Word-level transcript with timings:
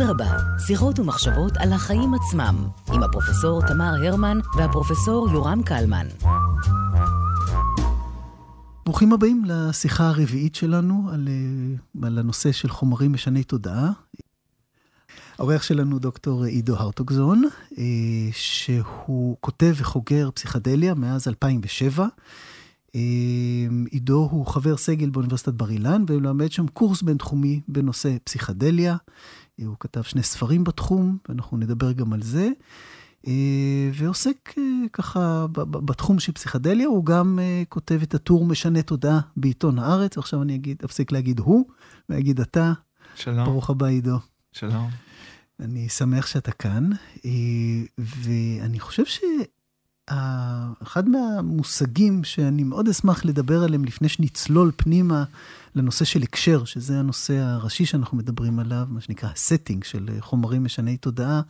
אדרבה, 0.00 0.36
שיחות 0.66 0.98
ומחשבות 0.98 1.52
על 1.56 1.72
החיים 1.72 2.14
עצמם, 2.14 2.68
עם 2.92 3.02
הפרופסור 3.02 3.60
תמר 3.68 3.92
הרמן 4.04 4.38
והפרופסור 4.56 5.28
יורם 5.32 5.62
קלמן. 5.62 6.06
ברוכים 8.84 9.12
הבאים 9.12 9.44
לשיחה 9.46 10.08
הרביעית 10.08 10.54
שלנו 10.54 11.08
על, 11.12 11.28
אה, 11.28 12.06
על 12.06 12.18
הנושא 12.18 12.52
של 12.52 12.68
חומרים 12.68 13.12
משני 13.12 13.44
תודעה. 13.44 13.90
האורח 15.38 15.62
שלנו 15.62 15.98
דוקטור 15.98 16.44
עידו 16.44 16.76
הרטוגזון, 16.76 17.44
אה, 17.78 17.84
שהוא 18.32 19.36
כותב 19.40 19.74
וחוגר 19.76 20.30
פסיכדליה 20.34 20.94
מאז 20.94 21.28
2007. 21.28 22.06
אה, 22.94 23.00
עידו 23.90 24.28
הוא 24.30 24.46
חבר 24.46 24.76
סגל 24.76 25.10
באוניברסיטת 25.10 25.52
בר 25.52 25.70
אילן, 25.70 26.04
והוא 26.06 26.20
מלמד 26.20 26.52
שם 26.52 26.66
קורס 26.66 27.02
בינתחומי 27.02 27.60
בנושא 27.68 28.16
פסיכדליה. 28.24 28.96
הוא 29.64 29.76
כתב 29.80 30.02
שני 30.02 30.22
ספרים 30.22 30.64
בתחום, 30.64 31.18
ואנחנו 31.28 31.56
נדבר 31.56 31.92
גם 31.92 32.12
על 32.12 32.22
זה. 32.22 32.48
אה, 33.26 33.90
ועוסק 33.94 34.54
אה, 34.58 34.62
ככה 34.92 35.46
בתחום 35.52 36.20
של 36.20 36.32
פסיכדליה, 36.32 36.86
הוא 36.86 37.04
גם 37.04 37.38
אה, 37.42 37.62
כותב 37.68 38.00
את 38.02 38.14
הטור 38.14 38.46
משנה 38.46 38.82
תודעה 38.82 39.20
בעיתון 39.36 39.78
הארץ, 39.78 40.16
ועכשיו 40.16 40.42
אני 40.42 40.54
אגיד, 40.54 40.82
אפסיק 40.84 41.12
להגיד 41.12 41.38
הוא, 41.38 41.64
ואגיד 42.08 42.40
אתה. 42.40 42.72
שלום. 43.14 43.44
ברוך 43.44 43.70
הבא, 43.70 43.86
עידו. 43.86 44.18
שלום. 44.52 44.90
אני 45.60 45.88
שמח 45.88 46.26
שאתה 46.26 46.52
כאן, 46.52 46.90
ואני 47.98 48.80
חושב 48.80 49.04
שאחד 50.10 51.08
מהמושגים 51.08 52.24
שאני 52.24 52.64
מאוד 52.64 52.88
אשמח 52.88 53.24
לדבר 53.24 53.62
עליהם 53.64 53.84
לפני 53.84 54.08
שנצלול 54.08 54.72
פנימה 54.76 55.24
לנושא 55.74 56.04
של 56.04 56.22
הקשר, 56.22 56.64
שזה 56.64 56.98
הנושא 56.98 57.36
הראשי 57.36 57.86
שאנחנו 57.86 58.16
מדברים 58.16 58.58
עליו, 58.58 58.86
מה 58.88 59.00
שנקרא 59.00 59.28
הסטינג 59.30 59.84
של 59.84 60.08
חומרים 60.20 60.64
משני 60.64 60.96
תודעה, 60.96 61.40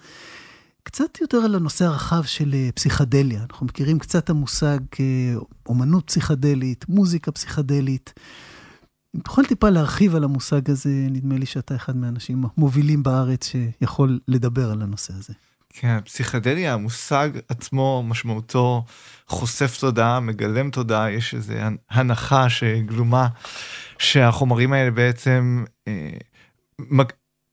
קצת 0.82 1.20
יותר 1.20 1.36
על 1.36 1.54
הנושא 1.54 1.84
הרחב 1.84 2.22
של 2.22 2.54
אה, 2.54 2.68
פסיכדליה. 2.74 3.42
אנחנו 3.50 3.66
מכירים 3.66 3.98
קצת 3.98 4.30
המושג 4.30 4.78
אה, 5.00 5.34
אומנות 5.66 6.06
פסיכדלית, 6.06 6.88
מוזיקה 6.88 7.32
פסיכדלית. 7.32 8.12
אם 9.16 9.20
תוכל 9.20 9.44
טיפה 9.44 9.70
להרחיב 9.70 10.16
על 10.16 10.24
המושג 10.24 10.70
הזה, 10.70 11.06
נדמה 11.10 11.38
לי 11.38 11.46
שאתה 11.46 11.76
אחד 11.76 11.96
מהאנשים 11.96 12.44
המובילים 12.56 13.02
בארץ 13.02 13.44
שיכול 13.46 14.20
לדבר 14.28 14.70
על 14.70 14.82
הנושא 14.82 15.12
הזה. 15.18 15.32
כן, 15.72 16.00
פסיכדליה, 16.00 16.74
המושג 16.74 17.30
עצמו, 17.48 18.04
משמעותו 18.06 18.84
חושף 19.26 19.76
תודעה, 19.80 20.20
מגלם 20.20 20.70
תודעה, 20.70 21.10
יש 21.10 21.34
איזו 21.34 21.54
הנחה 21.90 22.48
שגלומה 22.48 23.28
שהחומרים 23.98 24.72
האלה 24.72 24.90
בעצם 24.90 25.64
אה, 25.88 26.10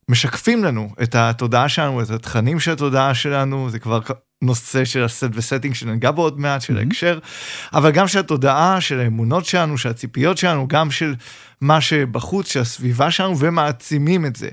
משקפים 0.09 0.63
לנו 0.63 0.89
את 1.03 1.15
התודעה 1.15 1.69
שלנו, 1.69 2.01
את 2.01 2.09
התכנים 2.09 2.59
של 2.59 2.71
התודעה 2.71 3.13
שלנו, 3.15 3.69
זה 3.69 3.79
כבר 3.79 3.99
נושא 4.41 4.85
של 4.85 5.03
הסט 5.03 5.27
וסטינג 5.33 5.75
שנגע 5.75 6.11
בו 6.11 6.21
עוד 6.21 6.39
מעט, 6.39 6.61
של 6.61 6.75
mm-hmm. 6.75 6.80
ההקשר, 6.80 7.19
אבל 7.73 7.91
גם 7.91 8.07
של 8.07 8.19
התודעה, 8.19 8.81
של 8.81 8.99
האמונות 8.99 9.45
שלנו, 9.45 9.77
של 9.77 9.89
הציפיות 9.89 10.38
שלנו, 10.38 10.67
גם 10.67 10.91
של 10.91 11.16
מה 11.61 11.81
שבחוץ, 11.81 12.52
של 12.52 12.59
הסביבה 12.59 13.11
שלנו, 13.11 13.39
ומעצימים 13.39 14.25
את 14.25 14.35
זה. 14.35 14.49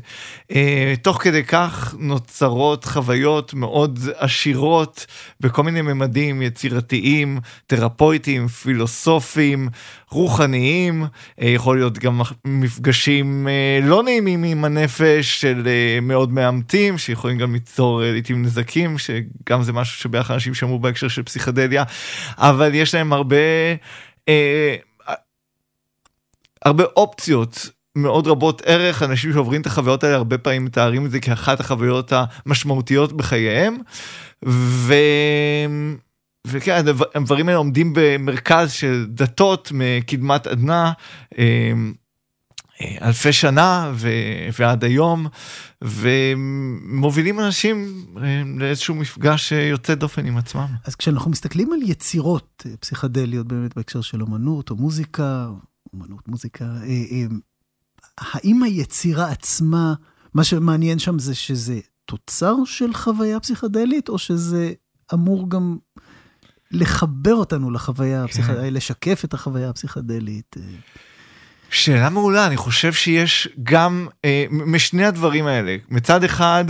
Uh, 0.52 0.56
תוך 1.02 1.22
כדי 1.22 1.44
כך 1.44 1.94
נוצרות 1.98 2.84
חוויות 2.84 3.54
מאוד 3.54 3.98
עשירות 4.16 5.06
בכל 5.41 5.62
מיני 5.62 5.82
ממדים 5.82 6.42
יצירתיים, 6.42 7.41
תרפויטיים, 7.66 8.48
פילוסופיים, 8.48 9.69
רוחניים, 10.14 11.04
uh, 11.04 11.44
יכול 11.44 11.76
להיות 11.76 11.98
גם 11.98 12.20
מפגשים 12.44 13.46
uh, 13.46 13.84
לא 13.84 14.02
נעימים 14.02 14.44
עם 14.44 14.64
הנפש 14.64 15.40
של 15.40 15.62
uh, 15.64 16.00
מאוד 16.04 16.32
מאמתים, 16.32 16.98
שיכולים 16.98 17.38
גם 17.38 17.52
ליצור 17.52 18.00
לעיתים 18.02 18.42
נזקים, 18.42 18.97
שגם 18.98 19.62
זה 19.62 19.72
משהו 19.72 20.00
שבערך 20.00 20.30
אנשים 20.30 20.54
שמעו 20.54 20.78
בהקשר 20.78 21.08
של 21.08 21.22
פסיכדליה, 21.22 21.84
אבל 22.38 22.74
יש 22.74 22.94
להם 22.94 23.12
הרבה... 23.12 23.36
הרבה 26.64 26.84
אופציות 26.97 27.69
מאוד 27.97 28.26
רבות 28.26 28.62
ערך, 28.64 29.03
אנשים 29.03 29.32
שעוברים 29.32 29.60
את 29.60 29.66
החוויות 29.66 30.04
האלה 30.04 30.16
הרבה 30.16 30.38
פעמים 30.38 30.64
מתארים 30.64 31.06
את 31.06 31.10
זה 31.10 31.20
כאחת 31.20 31.60
החוויות 31.60 32.12
המשמעותיות 32.47 33.12
בחייהם. 33.12 33.76
ו... 34.47 34.94
וכן, 36.47 36.84
הדברים 37.15 37.49
האלה 37.49 37.59
עומדים 37.59 37.93
במרכז 37.97 38.72
של 38.72 39.06
דתות 39.09 39.72
מקדמת 39.75 40.47
אדנה. 40.47 40.93
אמ, 41.38 41.94
אלפי 43.03 43.32
שנה 43.32 43.93
ו... 43.94 44.09
ועד 44.59 44.84
היום, 44.84 45.27
ומובילים 45.83 47.41
אנשים 47.41 48.06
אמ, 48.16 48.59
לאיזשהו 48.59 48.94
מפגש 48.94 49.53
יוצא 49.53 49.94
דופן 49.94 50.27
עם 50.27 50.37
עצמם. 50.37 50.66
אז 50.84 50.94
כשאנחנו 50.94 51.31
מסתכלים 51.31 51.72
על 51.72 51.83
יצירות 51.83 52.66
פסיכדליות 52.81 53.47
באמת 53.47 53.77
בהקשר 53.77 54.00
של 54.00 54.22
אומנות 54.22 54.71
או 54.71 54.77
מוזיקה, 54.77 55.49
אומנות, 55.93 56.28
מוזיקה. 56.28 56.65
אה, 56.65 56.87
אה, 56.87 57.27
האם 58.19 58.62
היצירה 58.62 59.31
עצמה, 59.31 59.94
מה 60.34 60.44
שמעניין 60.44 60.99
שם 60.99 61.19
זה 61.19 61.34
שזה 61.34 61.81
תוצר 62.04 62.54
של 62.65 62.94
חוויה 62.94 63.41
פסיכדלית, 63.41 64.09
או 64.09 64.19
שזה 64.19 64.72
אמור 65.15 65.50
גם 65.50 65.77
לחבר 66.74 67.34
אותנו 67.34 67.70
לחוויה 67.70 68.24
כן. 68.28 68.74
לשקף 68.74 69.22
את 69.24 69.34
החוויה 69.34 69.68
הפסיכדלית? 69.68 70.56
שאלה 71.74 72.10
מעולה, 72.10 72.46
אני 72.46 72.56
חושב 72.56 72.92
שיש 72.92 73.48
גם 73.62 74.06
אה, 74.24 74.44
משני 74.50 75.04
הדברים 75.04 75.46
האלה. 75.46 75.76
מצד 75.90 76.24
אחד, 76.24 76.64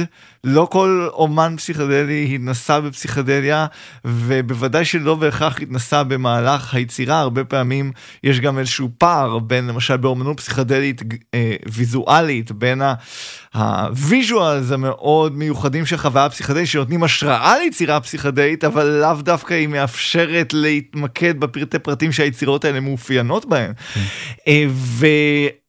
לא 0.44 0.68
כל 0.70 1.08
אומן 1.12 1.54
פסיכדלי 1.56 2.30
התנסה 2.34 2.80
בפסיכדליה, 2.80 3.66
ובוודאי 4.04 4.84
שלא 4.84 5.14
בהכרח 5.14 5.56
התנסה 5.62 6.04
במהלך 6.04 6.74
היצירה, 6.74 7.20
הרבה 7.20 7.44
פעמים 7.44 7.92
יש 8.24 8.40
גם 8.40 8.58
איזשהו 8.58 8.88
פער 8.98 9.38
בין, 9.38 9.66
למשל 9.66 9.96
באומנות 9.96 10.40
פסיכדלית 10.40 11.02
אה, 11.34 11.54
ויזואלית, 11.72 12.52
בין 12.52 12.82
ה 13.54 13.69
visuals 13.69 14.70
המאוד 14.70 15.36
מיוחדים 15.36 15.86
של 15.86 15.96
חוויה 15.96 16.28
פסיכדלית, 16.28 16.68
שנותנים 16.68 17.02
השראה 17.02 17.58
ליצירה 17.58 18.00
פסיכדלית, 18.00 18.64
אבל 18.64 18.86
לאו 18.86 19.14
דווקא 19.22 19.54
היא 19.54 19.68
מאפשרת 19.68 20.54
להתמקד 20.54 21.40
בפרטי 21.40 21.78
פרטים 21.78 22.12
שהיצירות 22.12 22.64
האלה 22.64 22.80
מאופיינות 22.80 23.46
בהם. 23.46 23.72
כן. 23.94 24.00
אה, 24.48 24.64
ו... 24.98 25.06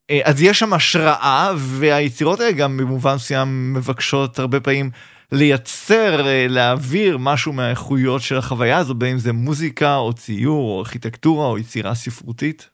אה, 0.09 0.19
אז 0.24 0.41
יש 0.41 0.59
שם 0.59 0.74
השראה 0.74 1.53
והיצירות 1.58 2.40
האלה 2.40 2.52
גם 2.52 2.78
במובן 2.78 3.16
מסוים 3.16 3.74
מבקשות 3.74 4.40
הרבה 4.40 4.59
פעמים 4.59 4.91
לייצר, 5.31 6.28
אה, 6.28 6.46
להעביר 6.50 7.18
משהו 7.18 7.53
מהאיכויות 7.53 8.22
של 8.22 8.38
החוויה 8.38 8.78
הזו, 8.78 8.96
בין 8.96 9.12
אם 9.12 9.18
זה 9.18 9.34
מוזיקה 9.34 9.96
או 9.96 10.14
ציור 10.14 10.72
או 10.72 10.80
ארכיטקטורה 10.80 11.47
או 11.47 11.58
יצירה 11.58 11.96
ספרותית. 11.96 12.69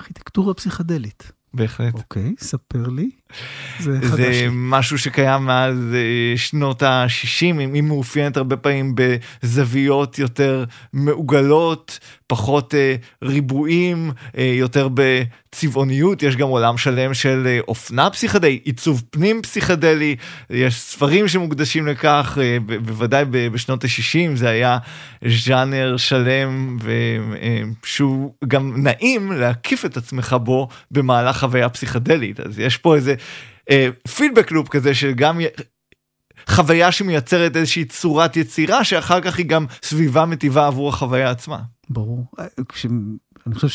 ארכיטקטורה 0.00 0.54
פסיכדלית. 0.54 1.32
בהחלט. 1.54 1.94
אוקיי, 1.94 2.34
ספר 2.38 2.88
לי. 2.88 3.10
זה, 3.80 3.98
זה 4.00 4.46
משהו 4.50 4.98
שקיים 4.98 5.42
מאז 5.42 5.76
אה, 5.94 6.36
שנות 6.36 6.82
ה-60, 6.82 7.58
היא 7.74 7.82
מאופיינת 7.82 8.36
הרבה 8.36 8.56
פעמים 8.56 8.94
בזוויות 8.94 10.18
יותר 10.18 10.64
מעוגלות, 10.92 11.98
פחות 12.30 12.74
אה, 12.74 12.94
ריבועים, 13.22 14.10
אה, 14.38 14.42
יותר 14.42 14.88
בצבעוניות, 14.94 16.22
יש 16.22 16.36
גם 16.36 16.48
עולם 16.48 16.78
שלם 16.78 17.14
של 17.14 17.42
אה, 17.46 17.58
אופנה 17.68 18.10
פסיכדלי, 18.10 18.60
עיצוב 18.64 19.02
פנים 19.10 19.42
פסיכדלי, 19.42 20.16
יש 20.50 20.74
ספרים 20.74 21.28
שמוקדשים 21.28 21.86
לכך, 21.86 22.38
אה, 22.40 22.56
בוודאי 22.66 23.24
בשנות 23.24 23.84
ה-60 23.84 24.36
זה 24.36 24.48
היה 24.48 24.78
ז'אנר 25.28 25.96
שלם 25.96 26.76
ושהוא 27.82 28.32
אה, 28.42 28.48
גם 28.48 28.82
נעים 28.82 29.32
להקיף 29.32 29.84
את 29.84 29.96
עצמך 29.96 30.36
בו 30.42 30.68
במהלך 30.90 31.38
חוויה 31.38 31.68
פסיכדלית, 31.68 32.40
אז 32.40 32.58
יש 32.58 32.76
פה 32.76 32.94
איזה 32.94 33.14
פידבק 34.16 34.50
לופ 34.50 34.68
כזה 34.68 34.94
שגם 34.94 35.40
חוויה 36.46 36.92
שמייצרת 36.92 37.56
איזושהי 37.56 37.84
צורת 37.84 38.36
יצירה 38.36 38.84
שאחר 38.84 39.20
כך 39.20 39.38
היא 39.38 39.46
גם 39.46 39.66
סביבה 39.82 40.26
מטיבה 40.26 40.66
עבור 40.66 40.88
החוויה 40.88 41.30
עצמה. 41.30 41.58
ברור. 41.90 42.24
כש... 42.68 42.86
אני 43.46 43.54
חושב 43.54 43.68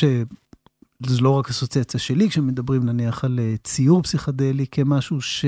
שזו 1.05 1.23
לא 1.23 1.29
רק 1.29 1.49
אסוציאציה 1.49 1.99
שלי, 1.99 2.29
כשמדברים 2.29 2.85
נניח 2.85 3.23
על 3.23 3.39
אה, 3.39 3.53
ציור 3.63 4.03
פסיכדלי 4.03 4.65
כמשהו 4.71 5.21
ש... 5.21 5.45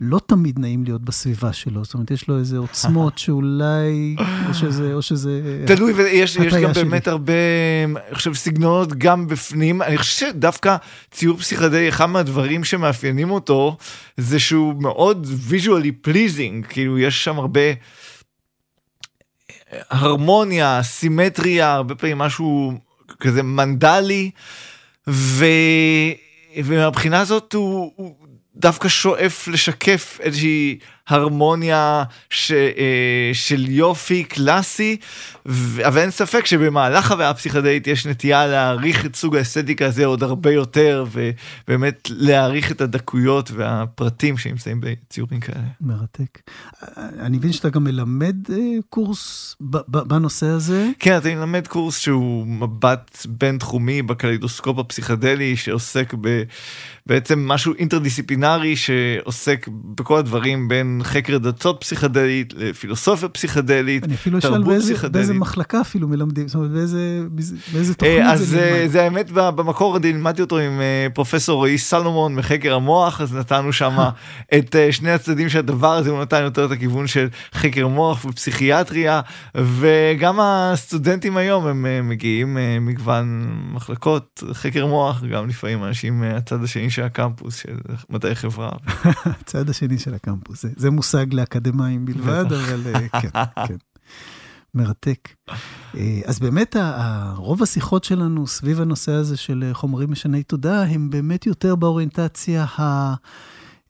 לא 0.00 0.20
תמיד 0.26 0.58
נעים 0.58 0.84
להיות 0.84 1.02
בסביבה 1.02 1.52
שלו, 1.52 1.84
זאת 1.84 1.94
אומרת, 1.94 2.10
יש 2.10 2.28
לו 2.28 2.38
איזה 2.38 2.58
עוצמות 2.58 3.18
שאולי, 3.22 4.16
או 4.48 4.54
שזה, 4.54 4.94
או 4.94 5.02
שזה... 5.02 5.64
תלוי, 5.66 5.92
ויש 5.92 6.36
יש 6.36 6.54
גם. 6.54 6.72
באמת 6.72 7.08
הרבה, 7.08 7.32
אני 8.06 8.14
חושב, 8.14 8.34
סגנונות 8.34 8.92
גם 8.92 9.26
בפנים. 9.26 9.82
אני 9.82 9.98
חושב 9.98 10.26
שדווקא 10.26 10.76
ציור 11.10 11.38
פסיכדלי, 11.38 11.88
אחד 11.88 12.06
מהדברים 12.06 12.64
שמאפיינים 12.64 13.30
אותו, 13.30 13.76
זה 14.16 14.38
שהוא 14.38 14.82
מאוד 14.82 15.26
visually 15.50 16.08
pleasing, 16.08 16.66
כאילו, 16.68 16.98
יש 16.98 17.24
שם 17.24 17.38
הרבה 17.38 17.60
הרמוניה, 19.90 20.82
סימטריה, 20.82 21.72
הרבה 21.72 21.94
פעמים 21.94 22.18
משהו 22.18 22.72
כזה 23.20 23.42
מנדלי, 23.42 24.30
ו... 25.08 25.44
ומהבחינה 26.64 27.20
הזאת 27.20 27.52
הוא, 27.52 27.92
הוא 27.96 28.14
דווקא 28.56 28.88
שואף 28.88 29.48
לשקף 29.48 30.18
איזושהי 30.20 30.78
הרמוניה 31.08 32.04
ש, 32.30 32.52
אה, 32.52 33.30
של 33.32 33.68
יופי 33.68 34.24
קלאסי, 34.24 34.96
ו, 35.48 35.86
אבל 35.86 36.00
אין 36.00 36.10
ספק 36.10 36.46
שבמהלך 36.46 37.06
חוויה 37.06 37.30
הפסיכדלית 37.30 37.86
יש 37.86 38.06
נטייה 38.06 38.46
להעריך 38.46 39.06
את 39.06 39.16
סוג 39.16 39.36
האסתטיקה 39.36 39.86
הזה 39.86 40.06
עוד 40.06 40.22
הרבה 40.22 40.52
יותר, 40.52 41.04
ובאמת 41.12 42.08
להעריך 42.10 42.72
את 42.72 42.80
הדקויות 42.80 43.50
והפרטים 43.50 44.38
שנמצאים 44.38 44.80
בציורים 44.80 45.40
כאלה. 45.40 45.64
מרתק. 45.80 46.50
אני 46.96 47.36
מבין 47.36 47.52
שאתה 47.52 47.70
גם 47.70 47.84
מלמד 47.84 48.36
אה, 48.52 48.56
קורס 48.90 49.56
בנושא 49.88 50.46
הזה. 50.46 50.90
כן, 50.98 51.18
אני 51.24 51.34
מלמד 51.34 51.66
קורס 51.66 51.98
שהוא 51.98 52.46
מבט 52.46 53.26
בין-תחומי 53.28 54.02
בקלידוסקופ 54.02 54.78
הפסיכדלי, 54.78 55.56
שעוסק 55.56 56.14
ב... 56.20 56.42
בעצם 57.06 57.48
משהו 57.48 57.74
אינטרדיסציפלינרי 57.78 58.76
שעוסק 58.76 59.68
בכל 59.68 60.18
הדברים 60.18 60.68
בין 60.68 60.93
חקר 61.02 61.38
דתות 61.38 61.76
פסיכדלית 61.80 62.54
לפילוסופיה 62.56 63.28
פסיכדלית, 63.28 64.04
אני 64.04 64.14
אפילו 64.14 64.38
אשאל 64.38 64.62
באיזה, 64.62 65.08
באיזה 65.08 65.34
מחלקה 65.34 65.80
אפילו 65.80 66.08
מלמדים, 66.08 66.48
זאת 66.48 66.54
אומרת 66.54 66.70
באיזה, 66.70 67.22
באיזה 67.72 67.94
תוכנית 67.94 68.18
אה, 68.20 68.36
זה 68.36 68.56
נלמד. 68.56 68.84
אז 68.84 68.92
זה 68.92 69.02
האמת 69.02 69.30
במקור 69.30 69.96
אני 69.96 70.12
לימדתי 70.12 70.42
אותו 70.42 70.58
עם 70.58 70.80
אה, 70.80 71.06
פרופסור 71.14 71.56
רועי 71.56 71.78
סלומון 71.78 72.34
מחקר 72.34 72.74
המוח, 72.74 73.20
אז 73.20 73.34
נתנו 73.34 73.72
שם 73.72 73.96
את 74.58 74.76
אה, 74.76 74.92
שני 74.92 75.10
הצדדים 75.10 75.48
של 75.48 75.58
הדבר 75.58 75.92
הזה, 75.92 76.10
הוא 76.10 76.22
נתן 76.22 76.42
יותר 76.42 76.64
את 76.64 76.70
הכיוון 76.70 77.06
של 77.06 77.28
חקר 77.54 77.88
מוח 77.88 78.24
ופסיכיאטריה, 78.24 79.20
וגם 79.54 80.38
הסטודנטים 80.40 81.36
היום 81.36 81.66
הם 81.66 82.08
מגיעים 82.08 82.58
מגוון 82.80 83.54
מחלקות, 83.72 84.42
חקר 84.52 84.86
מוח, 84.86 85.22
גם 85.24 85.48
לפעמים 85.48 85.84
אנשים 85.84 86.20
מהצד 86.20 86.64
השני 86.64 86.90
של 86.90 87.02
הקמפוס 87.02 87.56
של 87.56 87.74
מדעי 88.10 88.34
חברה. 88.34 88.70
הצד 89.40 89.70
השני 89.70 89.98
של 89.98 90.14
הקמפוס, 90.14 90.64
זה, 90.76 90.83
זה 90.84 90.90
מושג 90.90 91.34
לאקדמאים 91.34 92.04
בלבד, 92.04 92.52
אבל 92.52 92.82
אה, 92.94 93.08
כן, 93.08 93.28
כן. 93.66 93.76
מרתק. 94.74 95.28
אה, 95.96 96.20
אז 96.24 96.38
באמת, 96.38 96.76
רוב 97.36 97.62
השיחות 97.62 98.04
שלנו 98.04 98.46
סביב 98.46 98.80
הנושא 98.80 99.12
הזה 99.12 99.36
של 99.36 99.64
אה, 99.66 99.74
חומרים 99.74 100.10
משני 100.10 100.42
תודעה, 100.42 100.82
הם 100.82 101.10
באמת 101.10 101.46
יותר 101.46 101.74
באוריינטציה 101.74 102.66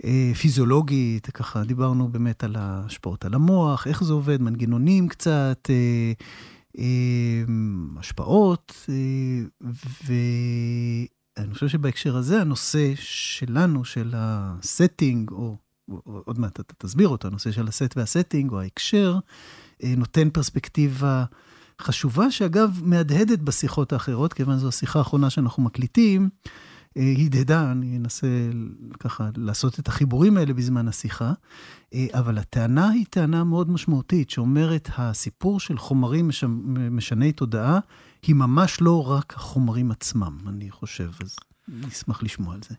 הפיזיולוגית, 0.00 1.30
ככה 1.30 1.64
דיברנו 1.64 2.08
באמת 2.08 2.44
על 2.44 2.56
ההשפעות 2.58 3.24
על 3.24 3.34
המוח, 3.34 3.86
איך 3.86 4.04
זה 4.04 4.12
עובד, 4.12 4.42
מנגנונים 4.42 5.08
קצת, 5.08 5.70
השפעות, 7.98 8.88
ו... 10.06 10.12
אני 11.36 11.54
חושב 11.54 11.68
שבהקשר 11.68 12.16
הזה, 12.16 12.40
הנושא 12.40 12.92
שלנו, 12.96 13.84
של 13.84 14.12
ה 14.16 14.29
setting, 14.29 15.30
או 15.30 15.56
עוד 16.04 16.38
מעט 16.38 16.60
אתה 16.60 16.74
תסביר 16.78 17.08
אותו, 17.08 17.28
הנושא 17.28 17.52
של 17.52 17.68
ה 17.68 17.75
set 17.75 17.96
וה 17.96 18.07
setting, 18.07 18.52
או 18.52 18.60
ההקשר, 18.60 19.18
אה, 19.82 19.94
נותן 19.96 20.30
פרספקטיבה 20.30 21.24
חשובה, 21.80 22.30
שאגב, 22.30 22.80
מהדהדת 22.82 23.38
בשיחות 23.38 23.92
האחרות, 23.92 24.32
כיוון 24.32 24.58
זו 24.58 24.68
השיחה 24.68 24.98
האחרונה 24.98 25.30
שאנחנו 25.30 25.62
מקליטים, 25.62 26.28
אה, 26.96 27.14
הדהדה, 27.26 27.72
אני 27.72 27.96
אנסה 27.96 28.26
ככה 29.00 29.30
לעשות 29.36 29.78
את 29.78 29.88
החיבורים 29.88 30.36
האלה 30.36 30.52
בזמן 30.54 30.88
השיחה, 30.88 31.32
אה, 31.94 32.06
אבל 32.12 32.38
הטענה 32.38 32.90
היא 32.90 33.04
טענה 33.10 33.44
מאוד 33.44 33.70
משמעותית, 33.70 34.30
שאומרת, 34.30 34.90
הסיפור 34.96 35.60
של 35.60 35.78
חומרים 35.78 36.30
משני 36.90 37.32
תודעה, 37.32 37.78
היא 38.22 38.34
ממש 38.34 38.80
לא 38.80 39.10
רק 39.10 39.34
החומרים 39.36 39.90
עצמם, 39.90 40.38
אני 40.48 40.70
חושב, 40.70 41.10
אז 41.24 41.36
נשמח 41.68 42.22
לשמוע 42.22 42.54
על 42.54 42.60
זה. 42.68 42.74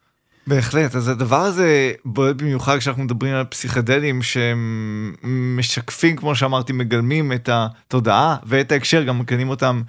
בהחלט, 0.47 0.95
אז 0.95 1.07
הדבר 1.07 1.42
הזה 1.42 1.92
בולט 2.06 2.36
במיוחד 2.36 2.77
כשאנחנו 2.77 3.03
מדברים 3.03 3.33
על 3.33 3.44
פסיכדלים 3.44 4.24
שהם 4.24 5.15
משקפים, 5.57 6.15
כמו 6.15 6.36
שאמרתי, 6.36 6.74
מגלמים 6.74 7.31
את 7.31 7.50
התודעה 7.51 8.36
ואת 8.45 8.71
ההקשר, 8.71 9.03
גם 9.03 9.19
מקנים 9.19 9.50
אותם 9.50 9.81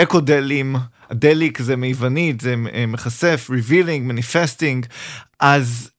אקודלים, 0.00 0.76
דליק 1.12 1.62
זה 1.62 1.76
מיוונית, 1.76 2.40
זה 2.40 2.54
מחשף, 2.88 3.50
revealing, 3.50 4.10
manifesting, 4.10 4.86
אז 5.40 5.90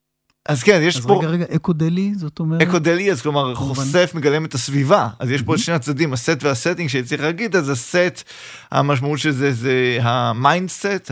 אז 0.46 0.64
כן, 0.64 0.80
יש 0.84 0.98
אז 0.98 1.06
פה... 1.06 1.14
אז 1.14 1.20
רגע, 1.20 1.28
רגע, 1.28 1.46
אקודלי, 1.56 2.14
זאת 2.16 2.40
אומרת? 2.40 2.62
אקודלי, 2.62 3.12
אז 3.12 3.22
כלומר, 3.22 3.56
חושף, 3.56 4.12
מגלם 4.16 4.46
את 4.46 4.54
הסביבה. 4.54 5.08
אז 5.20 5.32
יש 5.32 5.42
פה 5.42 5.56
את 5.56 5.60
שני 5.60 5.76
הצדדים, 5.76 6.14
הסט 6.14 6.44
והסטינג, 6.44 6.90
שצריך 6.90 7.22
להגיד, 7.22 7.56
אז 7.56 7.70
הסט, 7.70 8.24
המשמעות 8.72 9.20
של 9.20 9.32
זה 9.32 9.52
זה 9.54 9.98
ה 10.02 10.14
mindset, 10.14 11.12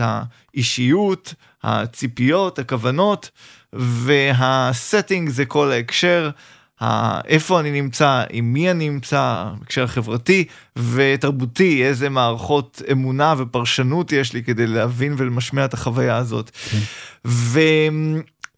האישיות, 0.54 1.34
הציפיות, 1.62 2.58
הכוונות, 2.58 3.30
וה 3.72 4.07
setting 4.07 5.28
זה 5.28 5.44
כל 5.44 5.70
ההקשר. 5.70 6.30
איפה 7.24 7.60
אני 7.60 7.82
נמצא, 7.82 8.22
עם 8.30 8.52
מי 8.52 8.70
אני 8.70 8.88
נמצא, 8.88 9.44
הקשר 9.62 9.86
חברתי 9.86 10.44
ותרבותי, 10.76 11.84
איזה 11.84 12.08
מערכות 12.08 12.82
אמונה 12.92 13.34
ופרשנות 13.38 14.12
יש 14.12 14.32
לי 14.32 14.42
כדי 14.42 14.66
להבין 14.66 15.14
ולמשמע 15.16 15.64
את 15.64 15.74
החוויה 15.74 16.16
הזאת. 16.16 16.50
כן. 16.70 16.78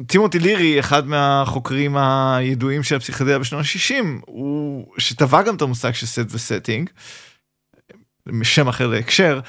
טימותי 0.07 0.39
לירי, 0.39 0.81
אחד 0.81 1.07
מהחוקרים 1.07 1.97
הידועים 1.97 2.83
של 2.83 2.97
הפסיכדליה 2.97 3.39
בשנות 3.39 3.65
ה-60, 3.65 4.05
הוא 4.27 4.87
שטבע 4.99 5.43
גם 5.43 5.57
את 5.57 5.63
המושג 5.63 5.93
של 5.93 6.07
set 6.07 6.27
ו 6.31 6.37
setting, 6.37 6.91
שם 8.43 8.69
אחר 8.69 8.87
להקשר, 8.87 9.41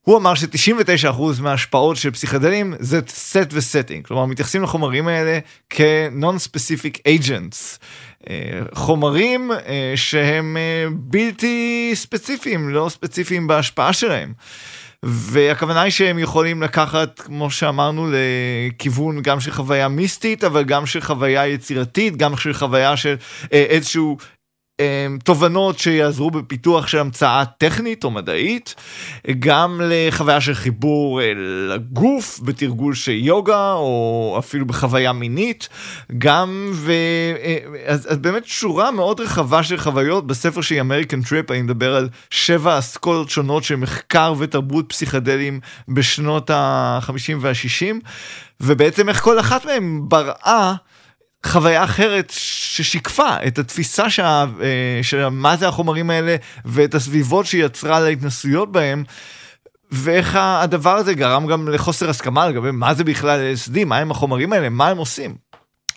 הוא 0.00 0.18
אמר 0.18 0.34
ש-99% 0.34 1.22
מההשפעות 1.40 1.96
של 1.96 2.10
פסיכדלים 2.10 2.74
זה 2.78 3.00
סט 3.08 3.48
וסטינג, 3.52 4.06
כלומר 4.06 4.26
מתייחסים 4.26 4.62
לחומרים 4.62 5.08
האלה 5.08 5.38
כ-non-specific 5.70 6.98
agents, 7.08 7.78
אה, 8.30 8.60
חומרים 8.74 9.52
אה, 9.52 9.92
שהם 9.96 10.56
אה, 10.56 10.86
בלתי 10.90 11.90
ספציפיים, 11.94 12.68
לא 12.68 12.88
ספציפיים 12.90 13.46
בהשפעה 13.46 13.92
שלהם. 13.92 14.32
והכוונה 15.04 15.82
היא 15.82 15.90
שהם 15.90 16.18
יכולים 16.18 16.62
לקחת, 16.62 17.20
כמו 17.20 17.50
שאמרנו, 17.50 18.06
לכיוון 18.10 19.22
גם 19.22 19.40
של 19.40 19.50
חוויה 19.50 19.88
מיסטית, 19.88 20.44
אבל 20.44 20.64
גם 20.64 20.86
של 20.86 21.00
חוויה 21.00 21.46
יצירתית, 21.46 22.16
גם 22.16 22.36
של 22.36 22.52
חוויה 22.52 22.96
של 22.96 23.16
אה, 23.52 23.66
איזשהו 23.68 24.16
תובנות 25.24 25.78
שיעזרו 25.78 26.30
בפיתוח 26.30 26.86
של 26.86 26.98
המצאה 26.98 27.44
טכנית 27.44 28.04
או 28.04 28.10
מדעית, 28.10 28.74
גם 29.38 29.80
לחוויה 29.84 30.40
של 30.40 30.54
חיבור 30.54 31.20
לגוף 31.68 32.40
בתרגול 32.42 32.94
של 32.94 33.12
יוגה 33.12 33.72
או 33.72 34.36
אפילו 34.38 34.66
בחוויה 34.66 35.12
מינית, 35.12 35.68
גם 36.18 36.70
ו... 36.74 36.92
אה, 37.42 37.58
אז, 37.86 38.06
אז 38.12 38.18
באמת 38.18 38.46
שורה 38.46 38.90
מאוד 38.90 39.20
רחבה 39.20 39.62
של 39.62 39.76
חוויות. 39.76 40.26
בספר 40.26 40.60
של 40.60 40.80
American 40.80 41.22
Trip, 41.22 41.50
אני 41.50 41.62
מדבר 41.62 41.96
על 41.96 42.08
שבע 42.30 42.78
אסכולות 42.78 43.30
שונות 43.30 43.64
של 43.64 43.76
מחקר 43.76 44.34
ותרבות 44.38 44.84
פסיכדליים 44.88 45.60
בשנות 45.88 46.50
ה-50 46.50 47.34
וה-60, 47.40 47.94
ובעצם 48.60 49.08
איך 49.08 49.20
כל 49.20 49.40
אחת 49.40 49.64
מהן 49.64 50.00
בראה 50.08 50.74
חוויה 51.46 51.84
אחרת 51.84 52.32
ששיקפה 52.36 53.36
את 53.46 53.58
התפיסה 53.58 54.10
שה, 54.10 54.44
אה, 54.62 55.02
של 55.02 55.28
מה 55.28 55.56
זה 55.56 55.68
החומרים 55.68 56.10
האלה 56.10 56.36
ואת 56.64 56.94
הסביבות 56.94 57.46
שהיא 57.46 57.64
יצרה 57.64 58.00
להתנסויות 58.00 58.72
בהם. 58.72 59.04
ואיך 59.92 60.38
הדבר 60.40 60.94
הזה 60.96 61.14
גרם 61.14 61.46
גם 61.46 61.68
לחוסר 61.68 62.10
הסכמה 62.10 62.48
לגבי 62.48 62.70
מה 62.70 62.94
זה 62.94 63.04
בכלל 63.04 63.54
LSD, 63.54 63.84
מה 63.84 63.98
הם 63.98 64.10
החומרים 64.10 64.52
האלה, 64.52 64.68
מה 64.68 64.88
הם 64.88 64.98
עושים. 64.98 65.47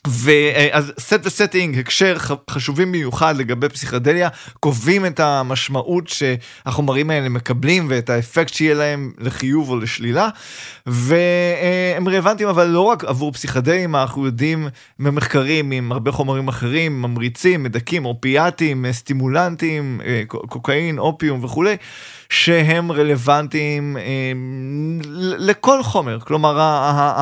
ואז 0.07 0.93
סט 0.99 1.19
וסטינג, 1.23 1.79
הקשר 1.79 2.17
חשובים 2.49 2.87
במיוחד 2.91 3.37
לגבי 3.37 3.69
פסיכדליה, 3.69 4.29
קובעים 4.59 5.05
את 5.05 5.19
המשמעות 5.19 6.07
שהחומרים 6.07 7.09
האלה 7.09 7.29
מקבלים 7.29 7.87
ואת 7.89 8.09
האפקט 8.09 8.53
שיהיה 8.53 8.73
להם 8.73 9.11
לחיוב 9.17 9.69
או 9.69 9.77
לשלילה, 9.77 10.29
והם 10.85 12.07
רלוונטיים 12.07 12.49
אבל 12.49 12.67
לא 12.67 12.81
רק 12.81 13.03
עבור 13.03 13.31
פסיכדלים, 13.31 13.95
אנחנו 13.95 14.25
יודעים 14.25 14.67
ממחקרים 14.99 15.71
עם 15.71 15.91
הרבה 15.91 16.11
חומרים 16.11 16.47
אחרים, 16.47 17.01
ממריצים, 17.01 17.63
מדכאים, 17.63 18.05
אופיאטים, 18.05 18.85
סטימולנטים, 18.91 20.01
קוקאין, 20.27 20.99
אופיום 20.99 21.43
וכולי. 21.43 21.75
שהם 22.31 22.91
רלוונטיים 22.91 23.97
אה, 23.97 24.31
לכל 25.37 25.83
חומר, 25.83 26.19
כלומר 26.19 26.53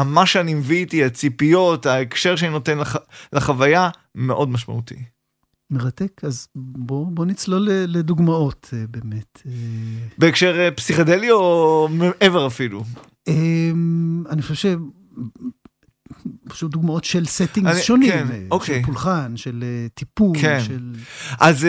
מה 0.06 0.26
שאני 0.26 0.54
מביא 0.54 0.78
איתי, 0.78 1.04
הציפיות, 1.04 1.86
ההקשר 1.86 2.36
שאני 2.36 2.52
נותן 2.52 2.78
לח, 2.78 2.96
לחוויה, 3.34 3.90
מאוד 4.16 4.50
משמעותי. 4.50 4.96
מרתק, 5.72 6.22
אז 6.24 6.48
בוא, 6.56 7.06
בוא 7.12 7.26
נצלול 7.26 7.68
לדוגמאות 7.72 8.70
אה, 8.74 8.84
באמת. 8.90 9.42
אה. 9.46 9.52
בהקשר 10.18 10.70
פסיכדלי 10.76 11.32
או 11.32 11.88
מעבר 11.92 12.48
אפילו? 12.48 12.84
אני 14.30 14.42
חושב 14.42 14.56
ש... 14.56 14.66
פשוט 16.50 16.72
דוגמאות 16.72 17.04
של 17.04 17.26
סטינגס 17.26 17.82
שונים, 17.82 18.12
כן, 18.12 18.28
של 18.28 18.48
אוקיי. 18.52 18.84
פולחן, 18.84 19.38
של 19.38 19.64
טיפול, 19.94 20.38
כן. 20.42 20.60
של... 20.68 20.92
אז 21.40 21.68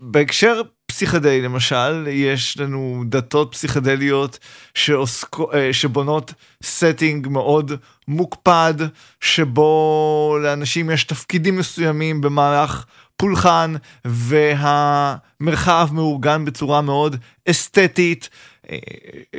בהקשר 0.00 0.62
פסיכדלי 0.92 1.42
למשל, 1.42 2.06
יש 2.10 2.58
לנו 2.58 3.04
דתות 3.08 3.52
פסיכדליות 3.52 4.38
שעוסקו, 4.74 5.52
אה, 5.52 5.72
שבונות 5.72 6.34
setting 6.64 7.28
מאוד 7.28 7.72
מוקפד, 8.08 8.74
שבו 9.20 10.38
לאנשים 10.42 10.90
יש 10.90 11.04
תפקידים 11.04 11.56
מסוימים 11.56 12.20
במהלך 12.20 12.84
פולחן, 13.16 13.74
והמרחב 14.04 15.88
מאורגן 15.92 16.44
בצורה 16.44 16.80
מאוד 16.80 17.16
אסתטית. 17.48 18.28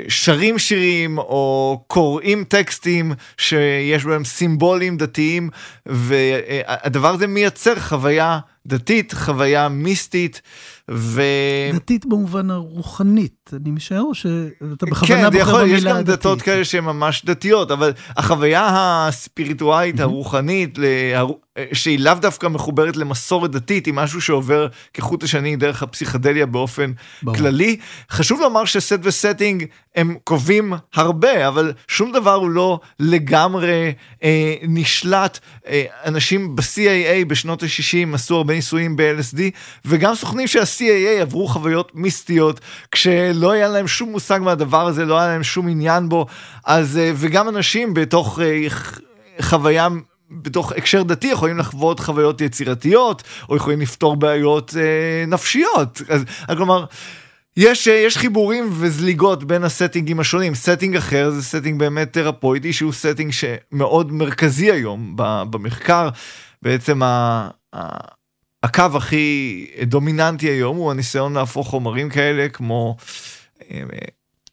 שרים 0.08 0.60
שירים 0.60 1.18
או 1.18 1.84
קוראים 1.88 2.44
טקסטים 2.44 3.14
שיש 3.38 4.06
בהם 4.06 4.24
סימבולים 4.24 4.98
דתיים 4.98 5.50
והדבר 5.86 7.10
הזה 7.14 7.28
מייצר 7.28 7.80
חוויה 7.80 8.40
דתית, 8.67 9.13
חוויה 9.13 9.70
מיסטית. 9.70 10.41
ו... 10.91 11.22
דתית 11.74 12.05
במובן 12.05 12.50
הרוחנית, 12.50 13.51
אני 13.53 13.72
משער 13.72 14.13
שאתה 14.13 14.86
בכוונה 14.86 15.32
כן, 15.32 15.39
בוחר 15.39 15.62
במילה 15.62 15.77
דתית. 15.77 15.77
יש 15.77 15.84
גם 15.84 16.01
דתות 16.03 16.41
כאלה 16.41 16.65
שהן 16.65 16.84
ממש 16.84 17.25
דתיות, 17.25 17.72
אבל 17.72 17.91
החוויה 18.10 18.70
הספיריטואלית, 19.08 20.00
mm-hmm. 20.00 20.03
הרוחנית, 20.03 20.79
שהיא 21.74 22.00
לאו 22.00 22.13
דווקא 22.13 22.48
מחוברת 22.48 22.98
למסורת 22.98 23.51
דתית, 23.51 23.86
היא 23.86 23.93
משהו 23.93 24.22
שעובר 24.22 24.67
כחוט 24.93 25.24
השני 25.24 25.55
דרך 25.55 25.84
הפסיכדליה 25.84 26.46
באופן 26.46 26.91
ברור. 27.24 27.38
כללי. 27.38 27.77
חשוב 28.12 28.41
לומר 28.41 28.65
שסט 28.65 29.00
וסטינג 29.03 29.65
הם 29.96 30.15
קובעים 30.24 30.74
הרבה, 30.93 31.48
אבל 31.48 31.74
שום 31.88 32.12
דבר 32.12 32.34
הוא 32.34 32.50
לא 32.50 32.79
לגמרי 33.00 33.93
אה, 34.24 34.55
נשלט. 34.67 35.39
אה, 35.67 35.84
אנשים 36.05 36.55
ב-CAA 36.55 37.25
בשנות 37.27 37.63
ה-60 37.63 38.13
עשו 38.15 38.36
הרבה 38.36 38.53
ניסויים 38.54 38.96
ב-LSD, 38.96 39.40
וגם 39.86 40.16
סוכנים 40.16 40.48
שה-CAA 40.48 41.22
עברו 41.22 41.48
חוויות 41.48 41.92
מיסטיות, 41.94 42.60
כשלא 42.92 43.52
היה 43.52 43.68
להם 43.68 43.88
שום 43.88 44.10
מושג 44.10 44.40
מהדבר 44.44 44.88
הזה, 44.88 45.06
לא 45.06 45.20
היה 45.20 45.28
להם 45.28 45.44
שום 45.44 45.68
עניין 45.68 46.10
בו, 46.10 46.26
אז, 46.66 46.98
אה, 46.98 47.12
וגם 47.16 47.50
אנשים 47.50 47.94
בתוך 47.94 48.40
אה, 48.40 48.68
חוויה 49.42 49.88
בתוך 50.32 50.72
הקשר 50.72 51.04
דתי 51.04 51.28
יכולים 51.28 51.58
לחוות 51.58 52.00
חוויות 52.00 52.42
יצירתיות, 52.42 53.24
או 53.50 53.56
יכולים 53.56 53.82
לפתור 53.82 54.16
בעיות 54.16 54.74
אה, 54.78 55.26
נפשיות. 55.28 56.02
אז, 56.10 56.24
כלומר, 56.58 56.86
יש, 57.58 57.88
אה, 57.88 57.94
יש 57.94 58.18
חיבורים 58.18 58.70
וזליגות 58.72 59.44
בין 59.44 59.64
הסטינגים 59.64 60.20
השונים. 60.20 60.56
setting 60.56 60.96
אחר 60.96 61.30
זה 61.30 61.44
setting 61.44 61.80
באמת 61.80 62.14
תרפויטי, 62.14 62.74
שהוא 62.74 62.94
setting 62.94 63.32
שמאוד 63.32 64.12
מרכזי 64.12 64.72
היום 64.72 65.14
במחקר. 65.50 66.10
בעצם 66.62 67.04
ה, 67.04 67.50
ה, 67.76 67.98
הקו 68.63 68.84
הכי 68.96 69.65
דומיננטי 69.84 70.50
היום 70.50 70.77
הוא 70.77 70.91
הניסיון 70.91 71.34
להפוך 71.34 71.67
חומרים 71.67 72.10
כאלה 72.10 72.50
כמו, 72.50 72.98
אה, 73.72 73.84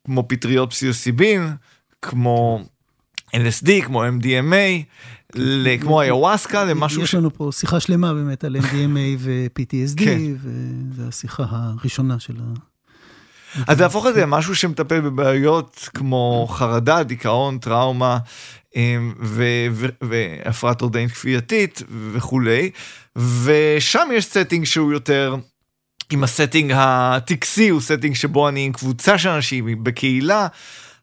כמו 0.04 0.24
פטריות 0.28 0.70
פסילוסיבין, 0.70 1.50
כמו 2.02 2.64
LSD, 3.36 3.84
כמו 3.84 4.04
MDMA, 4.04 4.84
כמו 5.80 6.02
איוואסקה, 6.02 6.64
למשהו... 6.64 7.02
יש 7.02 7.14
לנו 7.14 7.34
פה 7.34 7.48
שיחה 7.52 7.80
שלמה 7.80 8.14
באמת 8.14 8.44
על 8.44 8.56
MDMA 8.56 9.16
ו-PTSD, 9.18 10.04
כן. 10.04 10.20
וזו 10.40 11.08
השיחה 11.08 11.44
הראשונה 11.50 12.18
של 12.20 12.34
ה... 12.40 12.70
אז 13.66 13.80
להפוך 13.80 14.06
את 14.06 14.14
זה 14.14 14.22
למשהו 14.22 14.56
שמטפל 14.56 15.00
בבעיות 15.00 15.88
כמו 15.94 16.46
חרדה, 16.50 17.02
דיכאון, 17.02 17.58
טראומה 17.58 18.18
אמ, 18.76 19.14
והפרעת 20.00 20.82
טורדנית 20.82 21.10
כפייתית 21.10 21.82
וכולי, 22.12 22.70
ושם 23.18 24.08
יש 24.12 24.24
setting 24.24 24.64
שהוא 24.64 24.92
יותר... 24.92 25.36
אם 26.12 26.24
ה 26.24 26.30
setting 26.30 26.72
הטקסי 26.76 27.68
הוא 27.68 27.80
setting 27.80 28.14
שבו 28.14 28.48
אני 28.48 28.64
עם 28.64 28.72
קבוצה 28.72 29.18
של 29.18 29.28
אנשים 29.28 29.84
בקהילה 29.84 30.46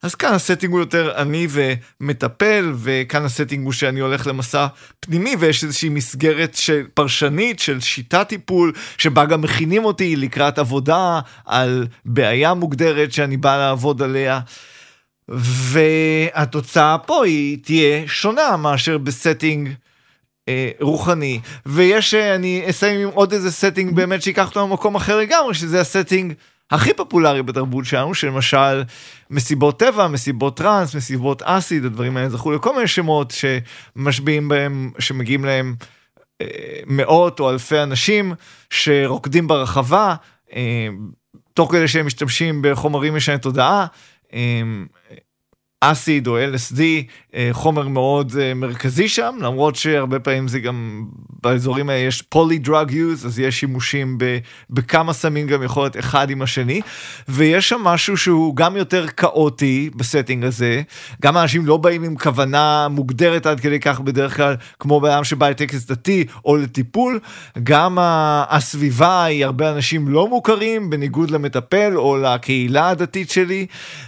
אז 0.04 0.16
כאן 0.16 0.34
ה 0.34 0.39
setting 0.39 0.74
הוא 0.74 0.80
יותר 0.80 1.14
אני 1.16 1.48
ומטפל, 1.50 2.74
וכאן 2.76 3.26
ה 3.26 3.31
setting 3.31 3.66
הוא 3.66 3.74
שאני 3.74 4.00
הולך 4.00 4.28
למסע 4.28 4.68
פנימי, 5.00 5.36
ויש 5.40 5.64
איזושהי 5.64 5.90
מסגרת 5.90 6.56
של 6.56 6.84
פרשנית 6.94 7.60
של 7.60 7.80
שיטת 7.80 8.28
טיפול, 8.28 8.74
שבה 8.98 9.26
גם 9.26 9.42
מכינים 9.42 9.86
אותי 9.86 10.16
לקראת 10.16 10.60
עבודה 10.60 11.20
על 11.46 11.88
בעיה 12.06 12.54
מוגדרת 12.54 13.12
שאני 13.12 13.38
בא 13.38 13.58
לעבוד 13.58 14.02
עליה. 14.02 14.40
והתוצאה 15.30 16.98
פה 16.98 17.26
היא 17.26 17.58
תהיה 17.64 18.08
שונה 18.08 18.58
מאשר 18.58 18.98
ב 18.98 19.07
setting 19.07 19.70
אה, 20.48 20.70
רוחני. 20.80 21.40
ויש, 21.66 22.14
אה, 22.14 22.36
אני 22.36 22.64
אסיים 22.70 23.00
עם 23.00 23.10
עוד 23.14 23.34
איזה 23.34 23.52
setting 23.52 23.96
באמת 23.96 24.22
שיקח 24.22 24.50
אותנו 24.50 24.68
למקום 24.68 24.96
אחר 24.96 25.18
לגמרי, 25.18 25.54
שזה 25.54 25.82
ה 25.82 25.87
setting. 25.87 26.34
הכי 26.72 26.94
פופולרי 26.94 27.44
בתרבות 27.44 27.86
שלנו, 27.86 28.14
שלמשל 28.14 28.84
מסיבות 29.30 29.80
טבע, 29.80 30.08
מסיבות 30.08 30.58
טראנס, 30.58 30.96
מסיבות 30.96 31.42
אסיד, 31.42 31.86
הדברים 31.86 32.18
האלה 32.18 32.30
זכו 32.30 32.52
לכל 32.52 32.76
מיני 32.76 32.88
שמות 32.88 33.34
שמשביעים 33.34 34.48
בהם, 34.48 34.92
שמגיעים 35.00 35.46
להם 35.46 35.76
אה, 36.42 36.48
מאות 36.86 37.40
או 37.40 37.50
אלפי 37.50 37.80
אנשים 37.80 38.34
שרוקדים 38.70 39.48
ברחבה, 39.48 40.16
אה, 40.56 40.88
תוך 41.54 41.72
כדי 41.72 41.88
שהם 41.88 42.06
משתמשים 42.06 42.62
בחומרים 42.64 43.16
משני 43.16 43.38
תודעה. 43.38 43.86
אסיד 45.82 46.28
או 46.28 46.38
LSD, 46.38 46.80
אה, 47.36 47.50
חומר 47.52 47.88
מאוד 47.88 48.34
אה, 48.40 48.54
מרכזי 48.54 49.10
שם, 49.10 49.36
למרות 49.42 49.76
שהרבה 49.76 50.20
פעמים 50.20 50.48
זה 50.48 50.60
גם, 50.60 51.06
באזורים 51.44 51.90
האלה 51.90 52.08
יש 52.08 52.22
poly 52.22 52.58
drug 52.58 52.92
use, 52.92 53.26
אז 53.26 53.40
יש 53.40 53.60
שימושים 53.60 54.18
בכמה 54.70 55.14
סמים 55.14 55.48
גם 55.48 55.64
יכול 55.64 55.84
להיות 55.84 55.98
אחד 55.98 56.30
עם 56.30 56.42
השני, 56.42 56.82
ויש 57.28 57.70
שם 57.70 57.82
משהו 57.82 58.18
שהוא 58.18 58.56
גם 58.56 58.78
יותר 58.78 59.08
כאוטי 59.08 59.90
ב 59.96 60.02
setting 60.02 60.46
הזה, 60.46 60.82
גם 61.22 61.38
אנשים 61.38 61.66
לא 61.66 61.78
באים 61.78 62.04
עם 62.04 62.18
כוונה 62.18 62.88
מוגדרת 62.88 63.46
עד 63.46 63.60
כדי 63.60 63.80
כך 63.80 64.00
בדרך 64.00 64.36
כלל, 64.38 64.56
כמו 64.80 65.00
באדם 65.00 65.24
שבא 65.24 65.50
לטקס 65.50 65.86
דתי 65.86 66.26
או 66.46 66.58
לטיפול, 66.58 67.20
גם 67.64 67.98
הסביבה 68.50 69.24
היא 69.24 69.46
הרבה 69.46 69.72
אנשים 69.72 70.08
לא 70.08 70.28
מוכרים, 70.28 70.90
בניגוד 70.90 71.32
למטפל 71.32 71.94
או 71.96 72.18
לקהילה 72.18 72.90
הדתית 72.90 73.30
שלי, 73.30 73.66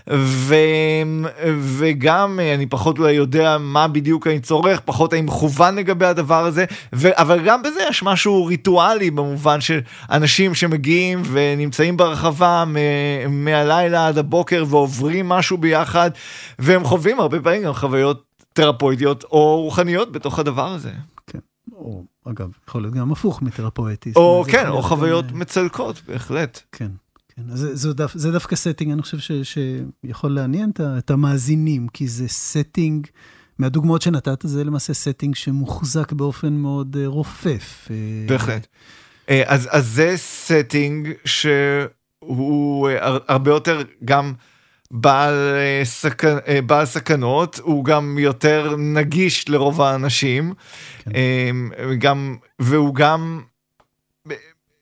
ו... 0.09 0.55
וגם 1.61 2.39
אה, 2.39 2.53
אני 2.53 2.65
פחות 2.65 2.99
אולי 2.99 3.11
יודע 3.11 3.57
מה 3.59 3.87
בדיוק 3.87 4.27
אני 4.27 4.39
צורך, 4.39 4.79
פחות 4.85 5.13
האם 5.13 5.25
מכוון 5.25 5.75
לגבי 5.75 6.05
הדבר 6.05 6.45
הזה, 6.45 6.65
ו- 6.95 7.19
אבל 7.21 7.39
גם 7.45 7.63
בזה 7.63 7.79
יש 7.89 8.03
משהו 8.03 8.45
ריטואלי 8.45 9.11
במובן 9.11 9.61
של 9.61 9.79
אנשים 10.11 10.55
שמגיעים 10.55 11.21
ונמצאים 11.31 11.97
ברחבה 11.97 12.63
מ- 12.67 13.45
מהלילה 13.45 14.07
עד 14.07 14.17
הבוקר 14.17 14.63
ועוברים 14.69 15.29
משהו 15.29 15.57
ביחד, 15.57 16.11
והם 16.59 16.83
חווים 16.83 17.19
הרבה 17.19 17.39
פעמים 17.41 17.63
גם 17.63 17.73
חוויות 17.73 18.23
תרפויטיות 18.53 19.23
או 19.23 19.61
רוחניות 19.61 20.11
בתוך 20.11 20.39
הדבר 20.39 20.67
הזה. 20.67 20.91
כן, 21.27 21.39
או 21.75 22.03
אגב, 22.25 22.49
יכול 22.69 22.81
להיות 22.81 22.93
גם 22.93 23.11
הפוך 23.11 23.41
מתרפויטי. 23.41 24.11
או 24.15 24.43
כן, 24.51 24.67
או 24.67 24.81
חוויות 24.81 25.31
גם... 25.31 25.39
מצלקות, 25.39 26.01
בהחלט. 26.07 26.59
כן. 26.71 26.87
כן, 27.39 27.53
אז 27.53 27.67
זה, 27.73 27.93
דו, 27.93 28.05
זה 28.13 28.31
דווקא 28.31 28.55
setting, 28.55 28.91
אני 28.91 29.01
חושב 29.01 29.19
ש, 29.19 29.31
שיכול 29.43 30.31
לעניין 30.31 30.71
את, 30.97 31.11
המאזינים, 31.11 31.87
כי 31.87 32.07
זה 32.07 32.27
setting, 32.27 33.07
מהדוגמאות 33.59 34.01
שנתת, 34.01 34.41
זה 34.43 34.63
למעשה 34.63 34.93
setting 34.93 35.35
שמוחזק 35.35 36.11
באופן 36.11 36.53
מאוד 36.53 36.95
אה, 36.95 37.07
רופף. 37.07 37.87
אה. 37.91 37.95
בהחלט. 38.27 38.67
אה, 39.27 39.31
אז, 39.45 39.67
אז 39.71 39.87
זה 39.87 40.13
setting 40.15 41.09
שהוא 41.25 42.89
הרבה 43.27 43.51
יותר 43.51 43.81
גם 44.05 44.33
בעל, 44.91 45.35
סכ... 45.83 46.23
בעל 46.65 46.85
סכנות, 46.85 47.59
הוא 47.63 47.85
גם 47.85 48.17
יותר 48.19 48.75
נגיש 48.77 49.49
לרוב 49.49 49.81
האנשים, 49.81 50.53
כן. 51.03 51.11
גם, 51.99 52.37
והוא 52.59 52.95
גם... 52.95 53.41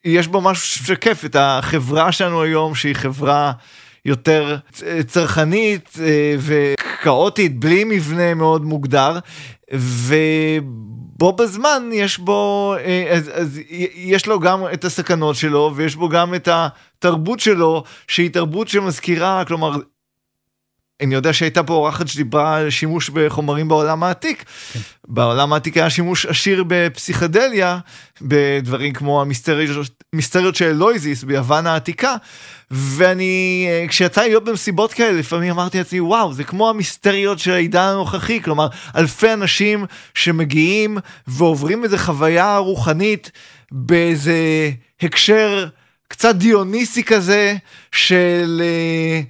יש 0.05 0.27
בו 0.27 0.41
משהו 0.41 0.67
ששקף 0.67 1.25
את 1.25 1.35
החברה 1.39 2.11
שלנו 2.11 2.41
היום, 2.41 2.75
שהיא 2.75 2.95
חברה 2.95 3.51
יותר 4.05 4.57
צרכנית 5.07 5.97
אה, 6.03 6.35
וכאוטית, 6.39 7.59
בלי 7.59 7.83
מבנה 7.83 8.33
מאוד 8.33 8.65
מוגדר, 8.65 9.19
ובו 9.73 11.33
בזמן 11.33 11.89
יש 11.93 12.17
בו, 12.17 12.75
אה, 12.79 13.07
אז, 13.11 13.31
אז 13.33 13.59
יש 13.95 14.25
לו 14.25 14.39
גם 14.39 14.63
את 14.73 14.85
הסכנות 14.85 15.35
שלו, 15.35 15.73
ויש 15.75 15.95
בו 15.95 16.09
גם 16.09 16.35
את 16.35 16.49
התרבות 16.51 17.39
שלו, 17.39 17.83
שהיא 18.07 18.29
תרבות 18.29 18.67
שמזכירה, 18.67 19.45
כלומר, 19.45 19.75
אני 21.01 21.15
יודע 21.15 21.33
שהייתה 21.33 21.63
פה 21.63 21.73
אורחת 21.73 22.07
שדיברה 22.07 22.57
על 22.57 22.69
שימוש 22.69 23.09
בחומרים 23.09 23.67
בעולם 23.67 24.03
העתיק. 24.03 24.45
כן. 24.73 24.79
בעולם 25.07 25.53
העתיק 25.53 25.77
היה 25.77 25.89
שימוש 25.89 26.25
עשיר 26.25 26.63
בפסיכדליה, 26.67 27.79
בדברים 28.21 28.93
כמו 28.93 29.21
המיסטריות 29.21 30.55
של 30.55 30.65
אלויזיס 30.65 31.23
ביוון 31.23 31.67
העתיקה. 31.67 32.15
ואני, 32.71 33.67
כשיצא 33.87 34.21
לי 34.21 34.27
להיות 34.27 34.43
במסיבות 34.43 34.93
כאלה, 34.93 35.19
לפעמים 35.19 35.51
אמרתי 35.51 35.77
לעצמי, 35.77 35.99
וואו, 35.99 36.33
זה 36.33 36.43
כמו 36.43 36.69
המיסטריות 36.69 37.39
של 37.39 37.51
העידן 37.51 37.79
הנוכחי, 37.79 38.41
כלומר, 38.43 38.67
אלפי 38.95 39.33
אנשים 39.33 39.85
שמגיעים 40.13 40.97
ועוברים 41.27 41.83
איזה 41.83 41.97
חוויה 41.97 42.57
רוחנית 42.57 43.31
באיזה 43.71 44.71
הקשר 45.01 45.67
קצת 46.07 46.35
דיוניסי 46.35 47.03
כזה 47.03 47.55
של 47.91 48.61
אה, 48.63 48.65
אה, 48.65 49.21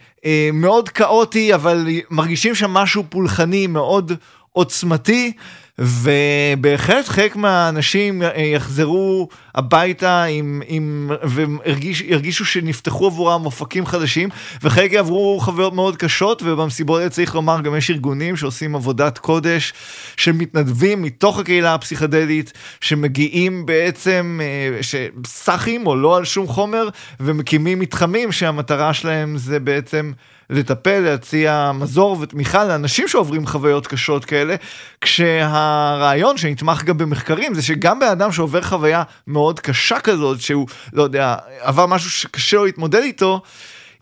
מאוד 0.53 0.89
כאוטי 0.89 1.53
אבל 1.55 1.87
מרגישים 2.09 2.55
שם 2.55 2.71
משהו 2.71 3.03
פולחני 3.09 3.67
מאוד 3.67 4.11
עוצמתי. 4.57 5.33
ובהחלט 5.79 7.07
חלק 7.07 7.35
מהאנשים 7.35 8.21
יחזרו 8.55 9.27
הביתה 9.55 10.23
עם, 10.23 10.61
עם, 10.67 11.11
וירגישו 11.23 12.45
שנפתחו 12.45 13.05
עבורם 13.05 13.45
אופקים 13.45 13.85
חדשים, 13.85 14.29
וחלק 14.63 14.91
יעברו 14.91 15.39
חוויות 15.41 15.73
מאוד 15.73 15.97
קשות, 15.97 16.43
ובמסיבות 16.45 16.99
האלה 16.99 17.09
צריך 17.09 17.35
לומר, 17.35 17.61
גם 17.61 17.75
יש 17.75 17.91
ארגונים 17.91 18.35
שעושים 18.35 18.75
עבודת 18.75 19.17
קודש, 19.17 19.73
שמתנדבים 20.17 21.01
מתוך 21.01 21.39
הקהילה 21.39 21.73
הפסיכדלית, 21.73 22.53
שמגיעים 22.81 23.65
בעצם, 23.65 24.39
אה, 24.43 24.79
סאחים 25.25 25.87
או 25.87 25.95
לא 25.95 26.17
על 26.17 26.25
שום 26.25 26.47
חומר, 26.47 26.89
ומקימים 27.19 27.79
מתחמים 27.79 28.31
שהמטרה 28.31 28.93
שלהם 28.93 29.37
זה 29.37 29.59
בעצם... 29.59 30.11
לטפל, 30.49 30.99
להציע 30.99 31.71
מזור 31.73 32.17
ותמיכה 32.19 32.65
לאנשים 32.65 33.07
שעוברים 33.07 33.47
חוויות 33.47 33.87
קשות 33.87 34.25
כאלה, 34.25 34.55
כשהרעיון 35.01 36.37
שנתמך 36.37 36.83
גם 36.83 36.97
במחקרים 36.97 37.53
זה 37.53 37.61
שגם 37.61 37.99
בן 37.99 38.07
אדם 38.07 38.31
שעובר 38.31 38.61
חוויה 38.61 39.03
מאוד 39.27 39.59
קשה 39.59 39.99
כזאת, 39.99 40.41
שהוא, 40.41 40.67
לא 40.93 41.03
יודע, 41.03 41.35
עבר 41.59 41.85
משהו 41.85 42.09
שקשה 42.09 42.57
לו 42.57 42.65
להתמודד 42.65 43.01
איתו, 43.01 43.41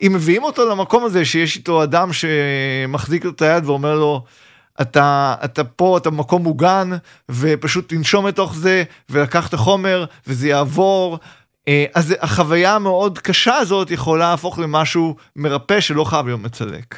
אם 0.01 0.11
מביאים 0.15 0.43
אותו 0.43 0.69
למקום 0.69 1.05
הזה 1.05 1.25
שיש 1.25 1.55
איתו 1.55 1.83
אדם 1.83 2.09
שמחזיק 2.13 3.25
לו 3.25 3.31
את 3.31 3.41
היד 3.41 3.65
ואומר 3.65 3.95
לו, 3.95 4.23
אתה, 4.81 5.35
אתה 5.45 5.63
פה, 5.63 5.97
אתה 5.97 6.09
במקום 6.09 6.43
מוגן, 6.43 6.89
ופשוט 7.29 7.89
תנשום 7.89 8.27
לתוך 8.27 8.55
זה, 8.55 8.83
ולקח 9.09 9.47
את 9.47 9.53
החומר, 9.53 10.05
וזה 10.27 10.47
יעבור, 10.47 11.19
אז 11.93 12.13
החוויה 12.19 12.75
המאוד 12.75 13.19
קשה 13.19 13.55
הזאת 13.55 13.91
יכולה 13.91 14.29
להפוך 14.29 14.59
למשהו 14.59 15.15
מרפא 15.35 15.79
שלא 15.79 16.03
חייב 16.03 16.25
להיות 16.25 16.39
מצלק. 16.39 16.95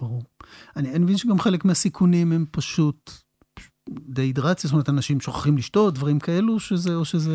ברור. 0.00 0.22
אני, 0.76 0.90
אני 0.90 0.98
מבין 0.98 1.16
שגם 1.16 1.40
חלק 1.40 1.64
מהסיכונים 1.64 2.32
הם 2.32 2.44
פשוט 2.50 3.10
דהידרציה, 4.08 4.68
זאת 4.68 4.72
אומרת, 4.72 4.88
אנשים 4.88 5.20
שוכחים 5.20 5.58
לשתות, 5.58 5.94
דברים 5.94 6.18
כאלו, 6.18 6.60
שזה, 6.60 6.94
או 6.94 7.04
שזה 7.04 7.30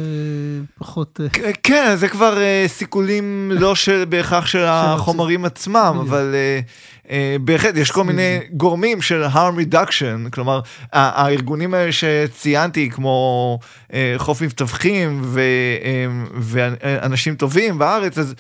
פחות... 0.78 1.20
אה, 1.44 1.52
כן, 1.64 1.96
זה 1.96 2.08
כבר 2.08 2.38
uh, 2.38 2.68
סיכולים 2.68 3.52
לא 3.56 3.76
של, 3.76 4.06
בהכרח 4.10 4.46
של 4.46 4.64
החומרים 4.68 5.46
עצמם, 5.46 5.98
אבל 6.02 6.34
uh, 6.34 7.06
uh, 7.08 7.10
בהחלט 7.42 7.78
יש 7.78 7.92
כל 7.92 8.04
מיני 8.04 8.40
גורמים 8.52 9.02
של 9.02 9.24
harm 9.26 9.74
reduction, 9.74 10.30
כלומר, 10.30 10.60
הארגונים 10.92 11.74
האלה 11.74 11.92
שציינתי, 11.92 12.90
כמו 12.90 13.60
uh, 13.88 13.94
חוף 14.18 14.42
מבטחים 14.42 15.22
ואנשים 16.36 17.36
טובים 17.36 17.78
בארץ, 17.78 18.18
אז 18.18 18.36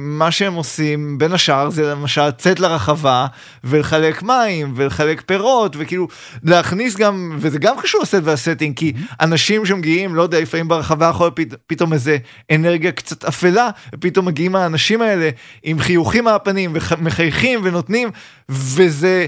מה 0.00 0.30
שהם 0.30 0.54
עושים 0.54 1.18
בין 1.18 1.32
השאר 1.32 1.70
זה 1.70 1.90
למשל 1.90 2.26
לצאת 2.28 2.60
לרחבה 2.60 3.26
ולחלק 3.64 4.22
מים 4.22 4.72
ולחלק 4.76 5.20
פירות 5.26 5.76
וכאילו 5.78 6.08
להכניס 6.42 6.96
גם 6.96 7.36
וזה 7.40 7.58
גם 7.58 7.76
קשור 7.80 8.02
לסט 8.02 8.20
והסטינג 8.22 8.76
כי 8.76 8.92
אנשים 9.20 9.66
שמגיעים 9.66 10.14
לא 10.14 10.22
יודע 10.22 10.40
לפעמים 10.40 10.68
ברחבה 10.68 11.08
יכול 11.10 11.30
פת, 11.34 11.54
פתאום 11.66 11.92
איזה 11.92 12.16
אנרגיה 12.52 12.92
קצת 12.92 13.24
אפלה 13.24 13.70
ופתאום 13.94 14.26
מגיעים 14.26 14.56
האנשים 14.56 15.02
האלה 15.02 15.30
עם 15.62 15.78
חיוכים 15.78 16.24
מהפנים 16.24 16.72
ומחייכים 16.74 17.60
ונותנים 17.64 18.08
וזה 18.48 19.26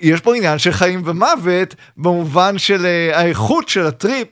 יש 0.00 0.20
פה 0.20 0.36
עניין 0.36 0.58
של 0.58 0.72
חיים 0.72 1.02
ומוות 1.04 1.74
במובן 1.96 2.58
של 2.58 2.86
אה, 2.86 3.18
האיכות 3.20 3.68
של 3.68 3.86
הטריפ. 3.86 4.28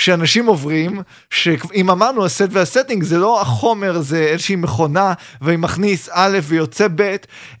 שאנשים 0.00 0.46
עוברים, 0.46 1.00
שאם 1.30 1.90
אמרנו 1.90 2.24
ה 2.24 2.30
set 2.30 2.48
וה 2.50 2.62
setting 2.62 3.02
זה 3.02 3.18
לא 3.18 3.40
החומר, 3.40 4.00
זה 4.00 4.18
איזושהי 4.18 4.56
מכונה, 4.56 5.12
ואם 5.40 5.60
מכניס 5.60 6.08
א' 6.12 6.38
ויוצא 6.42 6.86
ב', 6.94 7.16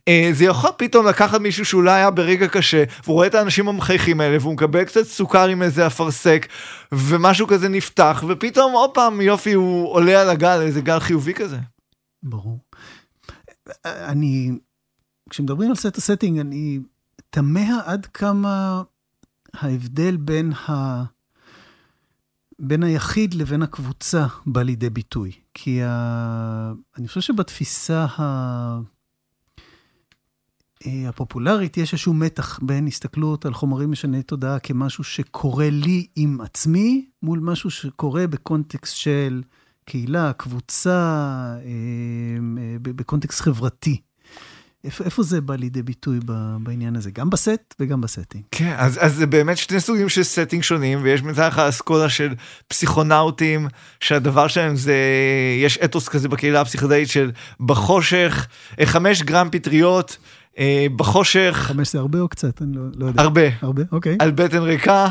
אה, 0.08 0.30
זה 0.32 0.44
יכול 0.44 0.70
פתאום 0.76 1.06
לקחת 1.06 1.40
מישהו 1.40 1.64
שאולי 1.64 1.92
היה 1.92 2.10
ברגע 2.10 2.48
קשה, 2.48 2.84
והוא 3.04 3.14
רואה 3.14 3.26
את 3.26 3.34
האנשים 3.34 3.68
המחייכים 3.68 4.20
האלה, 4.20 4.36
והוא 4.40 4.52
מקבל 4.52 4.84
קצת 4.84 5.02
סוכר 5.02 5.48
עם 5.48 5.62
איזה 5.62 5.86
אפרסק, 5.86 6.46
ומשהו 6.92 7.46
כזה 7.46 7.68
נפתח, 7.68 8.24
ופתאום 8.28 8.72
עוד 8.72 8.90
פעם 8.94 9.20
יופי, 9.20 9.52
הוא 9.52 9.92
עולה 9.92 10.20
על 10.20 10.30
הגל, 10.30 10.60
איזה 10.62 10.80
גל 10.80 10.98
חיובי 10.98 11.34
כזה. 11.34 11.58
ברור. 12.22 12.58
אני, 13.84 14.50
כשמדברים 15.30 15.70
על 15.70 15.76
set 15.76 15.96
and 15.96 16.08
setting, 16.08 16.38
אני 16.38 16.78
תמה 17.30 17.80
עד 17.84 18.06
כמה 18.06 18.82
ההבדל 19.54 20.16
בין 20.16 20.52
ה... 20.52 21.02
בין 22.58 22.82
היחיד 22.82 23.34
לבין 23.34 23.62
הקבוצה 23.62 24.26
בא 24.46 24.62
לידי 24.62 24.90
ביטוי. 24.90 25.32
כי 25.54 25.82
ה... 25.82 26.72
אני 26.98 27.08
חושב 27.08 27.20
שבתפיסה 27.20 28.06
ה... 28.18 28.80
אה, 30.86 31.08
הפופולרית 31.08 31.76
יש 31.76 31.92
איזשהו 31.92 32.14
מתח 32.14 32.58
בין 32.62 32.86
הסתכלות 32.86 33.46
על 33.46 33.54
חומרים 33.54 33.90
משני 33.90 34.22
תודעה 34.22 34.58
כמשהו 34.58 35.04
שקורה 35.04 35.70
לי 35.70 36.06
עם 36.16 36.40
עצמי, 36.40 37.06
מול 37.22 37.38
משהו 37.38 37.70
שקורה 37.70 38.26
בקונטקסט 38.26 38.96
של 38.96 39.42
קהילה, 39.84 40.32
קבוצה, 40.32 40.98
אה, 41.58 41.70
אה, 42.58 42.76
בקונטקסט 42.82 43.40
חברתי. 43.40 44.00
איפה, 44.86 45.04
איפה 45.04 45.22
זה 45.22 45.40
בא 45.40 45.54
לידי 45.56 45.82
ביטוי 45.82 46.18
בעניין 46.60 46.96
הזה? 46.96 47.10
גם 47.10 47.30
בסט 47.30 47.74
וגם 47.80 48.00
ב 48.00 48.05
setting. 48.05 48.44
כן, 48.50 48.74
אז, 48.78 48.98
אז 49.00 49.14
זה 49.14 49.26
באמת 49.26 49.56
שני 49.56 49.80
סוגים 49.80 50.08
של 50.08 50.22
setting 50.22 50.62
שונים, 50.62 50.98
ויש 51.02 51.22
מצד 51.22 51.48
אחד 51.48 51.68
אסכולה 51.68 52.08
של 52.08 52.34
פסיכונאוטים, 52.68 53.68
שהדבר 54.00 54.48
שלהם 54.48 54.76
זה, 54.76 54.96
יש 55.62 55.78
אתוס 55.78 56.08
כזה 56.08 56.28
בקהילה 56.28 56.60
הפסיכדלית 56.60 57.08
של 57.08 57.30
בחושך, 57.60 58.46
אה, 58.80 58.86
חמש 58.86 59.22
גרם 59.22 59.48
פטריות. 59.52 60.16
אה, 60.58 60.86
בחושך. 60.96 61.52
חמש 61.52 61.92
זה 61.92 61.98
הרבה 61.98 62.20
או 62.20 62.28
קצת? 62.28 62.62
אני 62.62 62.76
לא, 62.76 62.82
לא 62.96 63.06
יודע. 63.06 63.22
הרבה. 63.22 63.42
הרבה, 63.62 63.82
אוקיי. 63.92 64.16
על 64.18 64.30
בטן 64.30 64.62
ריקה, 64.62 65.08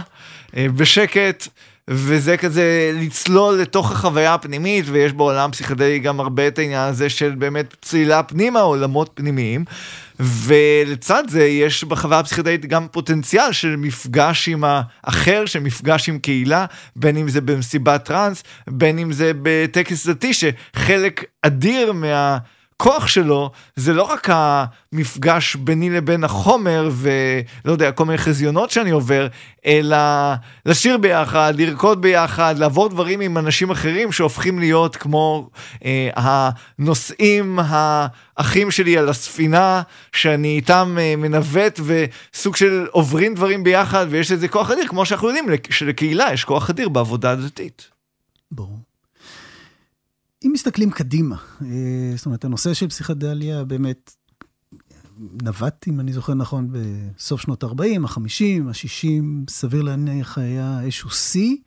אה, 0.58 0.68
בשקט, 0.76 1.48
וזה 1.88 2.38
כזה 2.38 2.92
לצלול 2.94 3.56
לתוך 3.56 3.92
החוויה 3.92 4.34
הפנימית, 4.34 4.86
ויש 4.88 5.14
בעולם 5.14 5.52
פסיכדלי 5.52 6.00
גם 6.00 6.20
הרבה 6.20 6.48
את 6.48 6.60
העניין 6.60 6.90
הזה 6.90 7.10
של 7.10 7.36
באמת 7.38 7.76
צלילה 7.82 8.24
פנימה, 8.24 8.60
עולמות 8.60 9.10
פנימיים. 9.14 9.66
ולצד 10.20 11.24
זה 11.28 11.46
יש 11.46 11.84
בחוויה 11.84 12.20
הפסיכדלית 12.20 12.66
גם 12.66 12.88
פוטנציאל 12.92 13.52
של 13.52 13.76
מפגש 13.76 14.50
עם 14.50 14.64
האחר, 14.68 15.46
של 15.46 15.60
מפגש 15.60 16.10
עם 16.10 16.20
קהילה, 16.20 16.66
בין 16.96 17.18
אם 17.18 17.30
זה 17.30 17.42
במסיבת 17.42 18.06
טראנס, 18.06 18.44
בין 18.68 19.00
אם 19.00 19.12
זה 19.12 19.32
בטקס 19.42 20.08
דתי, 20.08 20.32
שחלק 20.34 21.24
אדיר 21.42 21.94
מה... 21.94 22.38
הכוח 22.80 23.08
שלו 23.08 23.52
זה 23.76 23.94
לא 23.94 24.04
רק 24.04 24.28
המפגש 24.32 25.56
ביני 25.56 25.90
לבין 25.90 26.24
החומר 26.24 26.90
ולא 26.92 27.72
יודע, 27.72 27.92
כל 27.92 28.06
מיני 28.06 28.18
חזיונות 28.18 28.72
שאני 28.72 28.90
עובר, 28.90 29.28
אלא 29.66 29.98
לשיר 30.66 30.98
ביחד, 30.98 31.54
לרקוד 31.58 32.02
ביחד, 32.02 32.56
לעבור 32.58 32.90
דברים 32.90 33.22
עם 33.22 33.38
אנשים 33.38 33.72
אחרים 33.72 34.12
שהופכים 34.12 34.60
להיות 34.60 34.96
כמו 34.96 35.50
אה, 35.86 36.10
הנוסעים 36.16 37.60
האחים 37.64 38.72
שלי 38.72 38.98
על 38.98 39.10
הספינה, 39.10 39.82
שאני 40.12 40.56
איתם 40.56 40.98
אה, 41.00 41.16
מנווט 41.18 41.80
וסוג 41.86 42.56
של 42.56 42.88
עוברים 42.92 43.36
דברים 43.36 43.64
ביחד 43.64 44.06
ויש 44.10 44.32
לזה 44.32 44.48
כוח 44.48 44.72
אדיר, 44.72 44.88
כמו 44.88 45.06
שאנחנו 45.06 45.28
יודעים 45.28 45.46
שלקהילה 45.70 46.34
יש 46.34 46.44
כוח 46.44 46.70
אדיר 46.70 46.90
בעבודה 46.90 47.32
הדתית. 47.32 47.90
ברור. 48.52 48.95
אם 50.46 50.52
מסתכלים 50.54 50.92
קדימה, 50.92 51.36
אה, 51.62 52.14
זאת 52.16 52.26
אומרת, 52.26 52.46
הנושא 52.46 52.74
של 52.74 52.88
פסיכדליה 52.88 53.64
באמת 53.64 54.16
נווט, 55.44 55.86
אם 55.88 56.00
אני 56.00 56.14
זוכר 56.14 56.34
נכון, 56.34 56.68
בסוף 56.72 57.42
שנות 57.42 57.64
ה-40, 57.64 58.04
ה-50, 58.04 58.70
ה-60, 58.70 59.24
סביר 59.50 59.82
להניח 59.82 60.38
היה 60.38 60.82
איזשהו 60.82 61.10
שיא, 61.10 61.58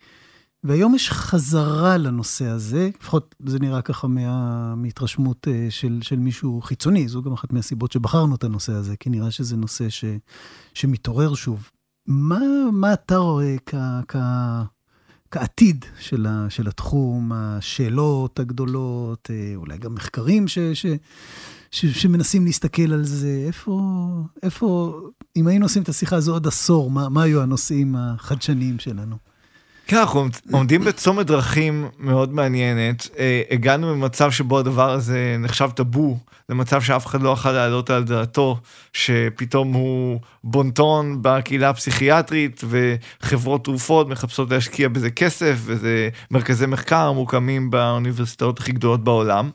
והיום 0.64 0.94
יש 0.94 1.10
חזרה 1.10 1.96
לנושא 1.96 2.44
הזה, 2.44 2.90
לפחות 3.00 3.34
זה 3.46 3.58
נראה 3.58 3.82
ככה 3.82 4.06
מה, 4.06 4.74
מהתרשמות 4.74 5.48
אה, 5.48 5.66
של, 5.70 5.98
של 6.02 6.16
מישהו 6.16 6.60
חיצוני, 6.60 7.08
זו 7.08 7.22
גם 7.22 7.32
אחת 7.32 7.52
מהסיבות 7.52 7.92
שבחרנו 7.92 8.34
את 8.34 8.44
הנושא 8.44 8.72
הזה, 8.72 8.96
כי 8.96 9.10
נראה 9.10 9.30
שזה 9.30 9.56
נושא 9.56 9.88
ש, 9.88 10.04
שמתעורר 10.74 11.34
שוב. 11.34 11.70
מה, 12.06 12.40
מה 12.72 12.92
אתה 12.92 13.16
רואה 13.16 13.56
כ... 13.66 13.74
כ 14.08 14.16
כעתיד 15.30 15.84
של, 16.00 16.26
ה, 16.26 16.46
של 16.48 16.68
התחום, 16.68 17.32
השאלות 17.34 18.40
הגדולות, 18.40 19.30
אה, 19.30 19.52
אולי 19.56 19.78
גם 19.78 19.94
מחקרים 19.94 20.48
ש, 20.48 20.58
ש, 20.58 20.86
ש, 21.70 21.86
שמנסים 21.86 22.44
להסתכל 22.44 22.92
על 22.92 23.04
זה. 23.04 23.44
איפה, 23.46 23.80
איפה, 24.42 25.00
אם 25.36 25.46
היינו 25.46 25.64
עושים 25.64 25.82
את 25.82 25.88
השיחה 25.88 26.16
הזו 26.16 26.32
עוד 26.32 26.46
עשור, 26.46 26.90
מה, 26.90 27.08
מה 27.08 27.22
היו 27.22 27.42
הנושאים 27.42 27.96
החדשניים 27.96 28.78
שלנו? 28.78 29.27
כן, 29.88 29.96
אנחנו 29.96 30.26
עומדים 30.52 30.84
בצומת 30.84 31.26
דרכים 31.26 31.88
מאוד 31.98 32.32
מעניינת. 32.32 33.08
אה, 33.18 33.42
הגענו 33.50 33.96
ממצב 33.96 34.30
שבו 34.30 34.58
הדבר 34.58 34.90
הזה 34.90 35.36
נחשב 35.38 35.70
טאבו, 35.74 36.18
למצב 36.48 36.82
שאף 36.82 37.06
אחד 37.06 37.22
לא 37.22 37.30
יכול 37.30 37.50
להעלות 37.50 37.90
על 37.90 38.04
דעתו, 38.04 38.60
שפתאום 38.92 39.72
הוא 39.72 40.20
בונטון 40.44 41.18
בקהילה 41.22 41.68
הפסיכיאטרית, 41.70 42.62
וחברות 42.68 43.64
תרופות 43.64 44.08
מחפשות 44.08 44.50
להשקיע 44.50 44.88
בזה 44.88 45.10
כסף, 45.10 45.56
וזה 45.64 46.08
מרכזי 46.30 46.66
מחקר 46.66 47.12
מוקמים 47.12 47.70
באוניברסיטאות 47.70 48.58
הכי 48.58 48.72
גדולות 48.72 49.04
בעולם. 49.04 49.50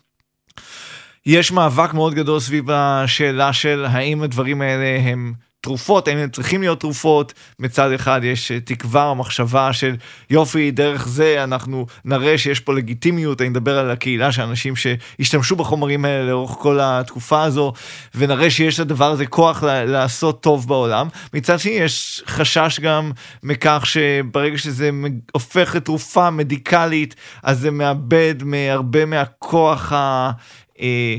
יש 1.25 1.51
מאבק 1.51 1.93
מאוד 1.93 2.13
גדול 2.13 2.39
סביב 2.39 2.71
השאלה 2.71 3.53
של 3.53 3.85
האם 3.89 4.23
הדברים 4.23 4.61
האלה 4.61 5.09
הם 5.09 5.33
תרופות, 5.63 6.07
האם 6.07 6.17
הם 6.17 6.29
צריכים 6.29 6.61
להיות 6.61 6.79
תרופות, 6.79 7.33
מצד 7.59 7.91
אחד 7.91 8.21
יש 8.23 8.51
אה, 8.51 8.59
תקווה 8.59 9.05
או 9.07 9.15
מחשבה 9.15 9.73
של 9.73 9.95
יופי, 10.29 10.71
דרך 10.71 11.07
זה 11.07 11.43
אנחנו 11.43 11.85
נראה 12.05 12.37
שיש 12.37 12.59
פה 12.59 12.73
לגיטימיות, 12.73 13.41
אני 13.41 13.49
מדבר 13.49 13.79
על 13.79 13.91
הקהילה 13.91 14.31
של 14.31 14.41
אנשים 14.41 14.73
שהשתמשו 14.75 15.55
בחומרים 15.55 16.05
האלה 16.05 16.29
לאורך 16.29 16.51
כל 16.51 16.79
התקופה 16.81 17.43
הזו, 17.43 17.73
ונראה 18.15 18.49
שיש 18.49 18.79
לדבר 18.79 19.11
הזה 19.11 19.25
כוח 19.25 19.63
לעשות 19.63 20.43
טוב 20.43 20.67
בעולם. 20.67 21.07
מצד 21.33 21.59
שני 21.59 21.71
יש 21.71 22.23
חשש 22.27 22.79
גם 22.79 23.11
מכך 23.43 23.83
שברגע 23.85 24.57
שזה 24.57 24.89
הופך 25.31 25.75
לתרופה 25.75 26.29
מדיקלית, 26.29 27.15
אז 27.43 27.59
זה 27.59 27.71
מאבד 27.71 28.35
מהרבה 28.43 29.05
מהכוח 29.05 29.93
ה... 29.93 30.31
אה, 30.79 31.15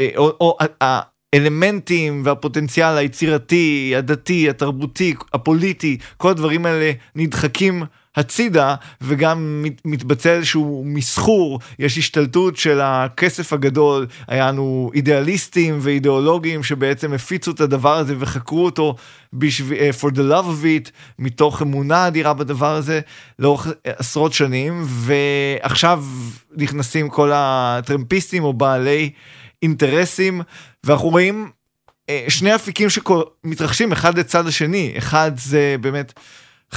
אה, 0.00 0.10
או, 0.16 0.28
או, 0.40 0.56
האלמנטים 1.32 2.22
והפוטנציאל 2.24 2.96
היצירתי, 2.96 3.94
הדתי, 3.96 4.50
התרבותי, 4.50 5.14
הפוליטי, 5.32 5.98
כל 6.16 6.30
הדברים 6.30 6.66
האלה 6.66 6.92
נדחקים 7.16 7.82
הצידה 8.16 8.74
וגם 9.00 9.64
מתבצע 9.84 10.30
איזשהו 10.32 10.82
מסחור, 10.86 11.60
יש 11.78 11.98
השתלטות 11.98 12.56
של 12.56 12.80
הכסף 12.82 13.52
הגדול, 13.52 14.06
היה 14.28 14.48
לנו 14.48 14.90
אידיאליסטים 14.94 15.78
ואידיאולוגים 15.80 16.62
שבעצם 16.62 17.12
הפיצו 17.12 17.50
את 17.50 17.60
הדבר 17.60 17.96
הזה 17.96 18.14
וחקרו 18.18 18.64
אותו 18.64 18.94
בשביל, 19.32 19.78
uh, 19.78 20.02
for 20.02 20.14
the 20.14 20.18
love 20.32 20.44
of 20.44 20.64
it, 20.64 20.90
מתוך 21.18 21.62
אמונה 21.62 22.06
אדירה 22.06 22.34
בדבר 22.34 22.74
הזה 22.74 23.00
לאורך 23.38 23.66
עשרות 23.84 24.32
שנים, 24.32 24.84
ועכשיו 24.86 26.04
נכנסים 26.56 27.08
כל 27.08 27.30
הטרמפיסטים 27.34 28.44
או 28.44 28.52
בעלי 28.52 29.10
אינטרסים, 29.62 30.40
ואנחנו 30.84 31.08
רואים 31.08 31.50
uh, 32.10 32.30
שני 32.30 32.54
אפיקים 32.54 32.88
שמתרחשים 32.90 33.92
אחד 33.92 34.18
לצד 34.18 34.46
השני, 34.46 34.94
אחד 34.98 35.32
זה 35.36 35.76
באמת... 35.80 36.12
Uh, 36.74 36.76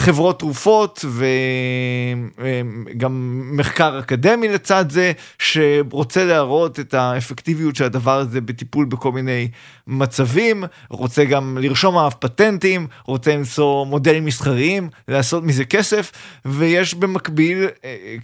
חברות 0.00 0.38
תרופות 0.38 1.04
וגם 2.38 3.42
מחקר 3.56 3.98
אקדמי 3.98 4.48
לצד 4.48 4.84
זה 4.90 5.12
שרוצה 5.38 6.24
להראות 6.24 6.80
את 6.80 6.94
האפקטיביות 6.94 7.76
של 7.76 7.84
הדבר 7.84 8.18
הזה 8.18 8.40
בטיפול 8.40 8.84
בכל 8.84 9.12
מיני 9.12 9.48
מצבים, 9.86 10.64
רוצה 10.90 11.24
גם 11.24 11.58
לרשום 11.60 11.98
עליו 11.98 12.10
פטנטים, 12.18 12.86
רוצה 13.04 13.34
למצוא 13.34 13.86
מודלים 13.86 14.24
מסחריים, 14.24 14.88
לעשות 15.08 15.44
מזה 15.44 15.64
כסף 15.64 16.12
ויש 16.44 16.94
במקביל 16.94 17.66
אה, 17.84 18.16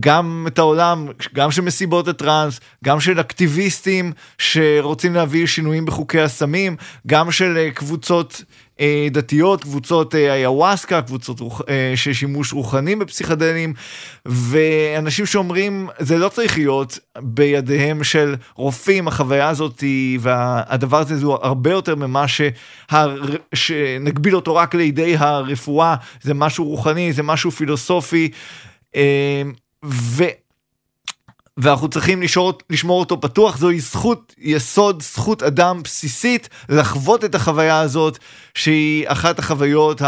גם 0.00 0.44
את 0.48 0.58
העולם, 0.58 1.06
גם 1.34 1.50
של 1.50 1.62
מסיבות 1.62 2.08
הטראנס, 2.08 2.60
גם 2.84 3.00
של 3.00 3.20
אקטיביסטים 3.20 4.12
שרוצים 4.38 5.14
להביא 5.14 5.46
שינויים 5.46 5.84
בחוקי 5.84 6.20
הסמים, 6.20 6.76
גם 7.06 7.30
של 7.30 7.56
אה, 7.56 7.70
קבוצות 7.70 8.42
אה, 8.80 9.06
דתיות, 9.10 9.62
קבוצות 9.62 10.14
אה, 10.14 10.34
איוואסקה, 10.34 11.02
קבוצות 11.02 11.40
רוח, 11.40 11.60
אה, 11.68 11.92
של 11.96 12.12
שימוש 12.12 12.52
רוחני 12.52 12.96
בפסיכדלים, 12.96 13.74
ואנשים 14.26 15.26
שאומרים 15.26 15.88
זה 15.98 16.18
לא 16.18 16.28
צריך 16.28 16.58
להיות 16.58 16.98
בידיהם 17.18 18.04
של 18.04 18.34
רופאים, 18.54 19.08
החוויה 19.08 19.48
הזאת 19.48 19.84
והדבר 20.20 20.98
הזה 20.98 21.16
זה 21.16 21.26
הרבה 21.26 21.70
יותר 21.70 21.94
ממה 21.94 22.28
שה, 22.28 22.48
שנגביל 23.54 24.36
אותו 24.36 24.54
רק 24.54 24.74
לידי 24.74 25.16
הרפואה, 25.16 25.94
זה 26.22 26.34
משהו 26.34 26.64
רוחני, 26.64 27.12
זה 27.12 27.22
משהו 27.22 27.50
פילוסופי. 27.50 28.30
ו... 29.84 30.24
ואנחנו 31.56 31.88
צריכים 31.88 32.22
לשמור, 32.22 32.52
לשמור 32.70 33.00
אותו 33.00 33.20
פתוח, 33.20 33.56
זוהי 33.56 33.80
זכות 33.80 34.34
יסוד, 34.38 35.02
זכות 35.02 35.42
אדם 35.42 35.82
בסיסית 35.82 36.48
לחוות 36.68 37.24
את 37.24 37.34
החוויה 37.34 37.80
הזאת, 37.80 38.18
שהיא 38.54 39.04
אחת 39.08 39.38
החוויות 39.38 40.02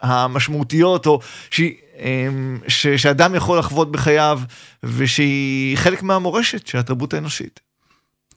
המשמעותיות, 0.00 1.06
או 1.06 1.20
שהיא, 1.50 1.74
אמ, 1.98 2.58
ש, 2.68 2.86
שאדם 2.86 3.34
יכול 3.34 3.58
לחוות 3.58 3.92
בחייו, 3.92 4.40
ושהיא 4.82 5.76
חלק 5.76 6.02
מהמורשת 6.02 6.66
של 6.66 6.78
התרבות 6.78 7.14
האנושית. 7.14 7.60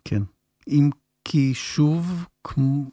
כן, 0.06 0.22
אם 0.68 0.90
כי 1.26 1.54
שוב, 1.54 2.26
כמו, 2.44 2.84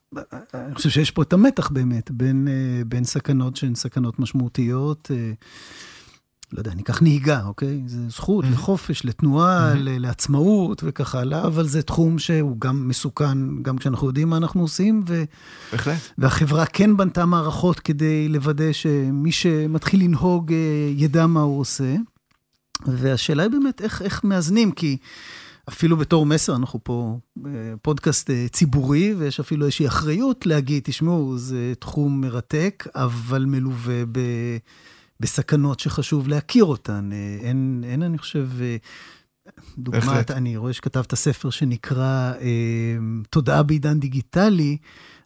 אני 0.54 0.74
חושב 0.74 0.90
שיש 0.90 1.10
פה 1.10 1.22
את 1.22 1.32
המתח 1.32 1.70
באמת, 1.70 2.10
בין, 2.10 2.48
אה, 2.48 2.84
בין 2.84 3.04
סכנות 3.04 3.56
שהן 3.56 3.74
סכנות 3.74 4.18
משמעותיות. 4.18 5.10
לא 6.52 6.58
יודע, 6.58 6.74
ניקח 6.74 7.02
נהיגה, 7.02 7.42
אוקיי? 7.44 7.82
זה 7.86 8.08
זכות 8.08 8.44
mm-hmm. 8.44 8.48
לחופש, 8.48 9.04
לתנועה, 9.04 9.72
mm-hmm. 9.72 9.76
לעצמאות 9.78 10.82
וכך 10.86 11.14
הלאה, 11.14 11.46
אבל 11.46 11.66
זה 11.66 11.82
תחום 11.82 12.18
שהוא 12.18 12.56
גם 12.60 12.88
מסוכן, 12.88 13.62
גם 13.62 13.78
כשאנחנו 13.78 14.06
יודעים 14.06 14.28
מה 14.28 14.36
אנחנו 14.36 14.60
עושים. 14.62 15.02
ו... 15.08 15.24
בהחלט. 15.72 15.98
והחברה 16.18 16.66
כן 16.66 16.96
בנתה 16.96 17.26
מערכות 17.26 17.80
כדי 17.80 18.28
לוודא 18.28 18.72
שמי 18.72 19.32
שמתחיל 19.32 20.04
לנהוג 20.04 20.52
אה, 20.52 20.58
ידע 20.96 21.26
מה 21.26 21.40
הוא 21.40 21.60
עושה. 21.60 21.94
והשאלה 22.86 23.42
היא 23.42 23.50
באמת 23.50 23.80
איך, 23.80 24.02
איך 24.02 24.24
מאזנים, 24.24 24.72
כי 24.72 24.96
אפילו 25.68 25.96
בתור 25.96 26.26
מסר, 26.26 26.56
אנחנו 26.56 26.80
פה 26.82 27.18
אה, 27.46 27.50
פודקאסט 27.82 28.30
אה, 28.30 28.46
ציבורי, 28.52 29.14
ויש 29.18 29.40
אפילו 29.40 29.66
איזושהי 29.66 29.86
אחריות 29.86 30.46
להגיד, 30.46 30.82
תשמעו, 30.84 31.38
זה 31.38 31.72
תחום 31.78 32.20
מרתק, 32.20 32.86
אבל 32.94 33.44
מלווה 33.44 34.02
ב... 34.12 34.20
בסכנות 35.22 35.80
שחשוב 35.80 36.28
להכיר 36.28 36.64
אותן. 36.64 37.10
אה, 37.12 37.38
אין, 37.40 37.84
אין 37.86 38.02
אני 38.02 38.18
חושב, 38.18 38.48
אה, 38.60 38.76
דוגמת, 39.78 40.30
אני 40.30 40.56
רואה 40.56 40.72
שכתבת 40.72 41.14
ספר 41.14 41.50
שנקרא 41.50 42.32
אה, 42.40 42.96
תודעה 43.30 43.62
בעידן 43.62 44.00
דיגיטלי. 44.00 44.76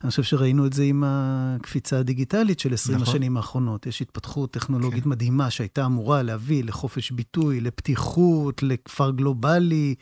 אני 0.07 0.11
חושב 0.11 0.23
שראינו 0.23 0.67
את 0.67 0.73
זה 0.73 0.83
עם 0.83 1.05
הקפיצה 1.07 1.99
הדיגיטלית 1.99 2.61
של 2.61 2.75
20 2.75 2.99
נכון. 2.99 3.09
השנים 3.09 3.37
האחרונות. 3.37 3.87
יש 3.87 4.03
התפתחות 4.03 4.51
טכנולוגית 4.51 5.05
כן. 5.05 5.11
מדהימה 5.11 5.51
שהייתה 5.51 5.87
אמורה 5.87 6.23
להביא 6.23 6.65
לחופש 6.65 7.11
ביטוי, 7.11 7.61
לפתיחות, 7.61 8.63
לכפר 8.63 9.11
גלובלי, 9.11 9.95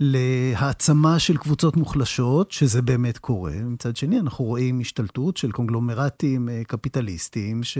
להעצמה 0.00 1.18
של 1.18 1.36
קבוצות 1.36 1.76
מוחלשות, 1.76 2.52
שזה 2.52 2.82
באמת 2.82 3.18
קורה. 3.18 3.52
מצד 3.52 3.96
שני, 3.96 4.20
אנחנו 4.20 4.44
רואים 4.44 4.80
השתלטות 4.80 5.36
של 5.36 5.52
קונגלומרטים 5.52 6.48
קפיטליסטיים, 6.66 7.62
ש... 7.62 7.78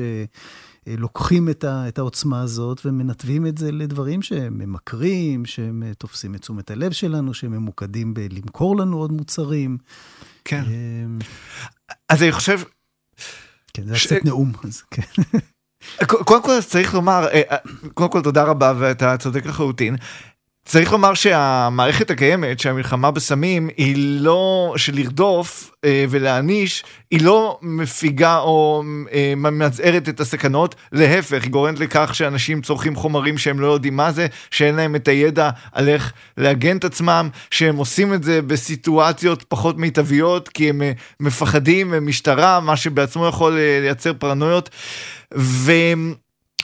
לוקחים 0.86 1.48
את, 1.48 1.64
ה, 1.64 1.88
את 1.88 1.98
העוצמה 1.98 2.40
הזאת 2.40 2.80
ומנתבים 2.84 3.46
את 3.46 3.58
זה 3.58 3.72
לדברים 3.72 4.22
שהם 4.22 4.58
ממכרים, 4.58 5.44
שהם 5.44 5.82
אה, 5.82 5.94
תופסים 5.94 6.34
את 6.34 6.40
תשומת 6.40 6.70
הלב 6.70 6.92
שלנו, 6.92 7.34
שהם 7.34 7.52
ממוקדים 7.52 8.14
בלמכור 8.14 8.76
לנו 8.76 8.98
עוד 8.98 9.12
מוצרים. 9.12 9.78
כן. 10.44 10.62
אמ, 10.66 11.18
אז 12.08 12.22
אני 12.22 12.32
חושב... 12.32 12.60
כן, 13.74 13.82
זה 13.86 13.96
ש... 13.96 14.06
קצת 14.06 14.24
נאום, 14.24 14.52
אז 14.64 14.82
כן. 14.90 15.02
קודם 16.06 16.42
כל 16.42 16.60
צריך 16.60 16.94
לומר, 16.94 17.26
אה, 17.28 17.42
אה, 17.50 17.56
קודם 17.94 18.10
כל 18.10 18.22
תודה 18.22 18.44
רבה 18.44 18.72
ואתה 18.78 19.16
צודק 19.18 19.46
לחלוטין. 19.46 19.96
צריך 20.64 20.92
לומר 20.92 21.14
שהמערכת 21.14 22.10
הקיימת, 22.10 22.60
שהמלחמה 22.60 23.10
בסמים, 23.10 23.68
היא 23.76 23.94
לא, 23.96 24.74
של 24.76 24.94
לרדוף 24.94 25.70
אה, 25.84 26.04
ולהעניש, 26.10 26.84
היא 27.10 27.22
לא 27.22 27.58
מפיגה 27.62 28.38
או 28.38 28.82
אה, 29.12 29.32
ממזערת 29.36 30.08
את 30.08 30.20
הסכנות, 30.20 30.74
להפך, 30.92 31.42
היא 31.42 31.50
גורמת 31.50 31.80
לכך 31.80 32.14
שאנשים 32.14 32.62
צורכים 32.62 32.96
חומרים 32.96 33.38
שהם 33.38 33.60
לא 33.60 33.66
יודעים 33.66 33.96
מה 33.96 34.12
זה, 34.12 34.26
שאין 34.50 34.74
להם 34.74 34.96
את 34.96 35.08
הידע 35.08 35.50
על 35.72 35.88
איך 35.88 36.12
להגן 36.36 36.76
את 36.76 36.84
עצמם, 36.84 37.28
שהם 37.50 37.76
עושים 37.76 38.14
את 38.14 38.22
זה 38.22 38.42
בסיטואציות 38.42 39.42
פחות 39.48 39.78
מיטביות, 39.78 40.48
כי 40.48 40.68
הם 40.68 40.82
אה, 40.82 40.92
מפחדים 41.20 41.90
ממשטרה, 41.90 42.60
מה 42.60 42.76
שבעצמו 42.76 43.26
יכול 43.26 43.58
אה, 43.58 43.78
לייצר 43.80 44.12
פרנויות. 44.18 44.70
ו... 45.36 45.72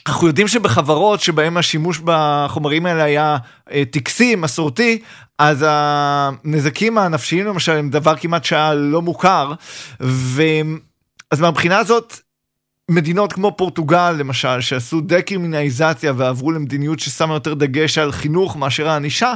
אנחנו 0.08 0.26
יודעים 0.26 0.48
שבחברות 0.48 1.20
שבהם 1.20 1.56
השימוש 1.56 2.00
בחומרים 2.04 2.86
האלה 2.86 3.02
היה 3.02 3.36
אה, 3.72 3.82
טקסי, 3.90 4.36
מסורתי, 4.36 5.02
אז 5.38 5.64
הנזקים 5.68 6.98
הנפשיים 6.98 7.46
למשל 7.46 7.72
הם 7.72 7.90
דבר 7.90 8.16
כמעט 8.16 8.44
שהיה 8.44 8.74
לא 8.74 9.02
מוכר, 9.02 9.52
ו... 10.00 10.42
אז 11.30 11.40
מהבחינה 11.40 11.78
הזאת, 11.78 12.16
מדינות 12.90 13.32
כמו 13.32 13.56
פורטוגל 13.56 14.10
למשל, 14.10 14.60
שעשו 14.60 15.00
דקרימינליזציה 15.00 16.12
ועברו 16.16 16.52
למדיניות 16.52 17.00
ששמה 17.00 17.34
יותר 17.34 17.54
דגש 17.54 17.98
על 17.98 18.12
חינוך 18.12 18.56
מאשר 18.56 18.88
הענישה, 18.88 19.34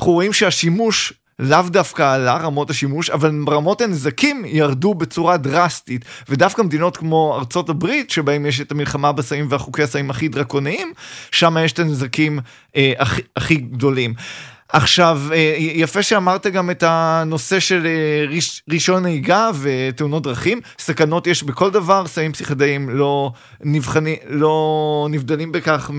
אנחנו 0.00 0.12
רואים 0.12 0.32
שהשימוש 0.32 1.12
לאו 1.40 1.62
דווקא 1.62 2.14
עלה 2.14 2.36
רמות 2.36 2.70
השימוש, 2.70 3.10
אבל 3.10 3.44
רמות 3.48 3.80
הנזקים 3.80 4.44
ירדו 4.46 4.94
בצורה 4.94 5.36
דרסטית. 5.36 6.04
ודווקא 6.28 6.62
מדינות 6.62 6.96
כמו 6.96 7.36
ארצות 7.38 7.68
הברית, 7.68 8.10
שבהם 8.10 8.46
יש 8.46 8.60
את 8.60 8.72
המלחמה 8.72 9.12
בסמים 9.12 9.46
והחוקי 9.50 9.82
הסמים 9.82 10.10
הכי 10.10 10.28
דרקוניים, 10.28 10.92
שם 11.30 11.56
יש 11.64 11.72
את 11.72 11.78
הנזקים 11.78 12.38
אה, 12.76 12.92
הכי, 12.98 13.22
הכי 13.36 13.54
גדולים. 13.54 14.14
עכשיו, 14.72 15.20
אה, 15.32 15.54
יפה 15.58 16.02
שאמרת 16.02 16.46
גם 16.46 16.70
את 16.70 16.84
הנושא 16.86 17.60
של 17.60 17.86
אה, 17.86 18.38
רישיון 18.68 19.02
נהיגה 19.02 19.50
ותאונות 19.60 20.22
דרכים. 20.22 20.60
סכנות 20.78 21.26
יש 21.26 21.42
בכל 21.42 21.70
דבר, 21.70 22.06
סמים 22.06 22.32
פסיכדאיים 22.32 22.90
לא 22.90 23.32
נבחנים, 23.60 24.16
לא 24.28 25.06
נבדלים 25.10 25.52
בכך. 25.52 25.90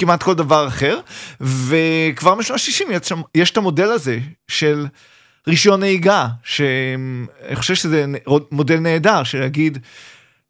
כמעט 0.00 0.22
כל 0.22 0.34
דבר 0.34 0.68
אחר, 0.68 0.98
וכבר 1.40 2.34
משנות 2.34 2.60
ה-60 2.60 2.92
יש, 2.92 3.12
יש 3.34 3.50
את 3.50 3.56
המודל 3.56 3.88
הזה 3.88 4.18
של 4.48 4.86
רישיון 5.48 5.80
נהיגה, 5.80 6.26
שאני 6.44 7.54
חושב 7.54 7.74
שזה 7.74 8.04
מודל 8.52 8.78
נהדר, 8.78 9.24
של 9.24 9.40
להגיד, 9.40 9.78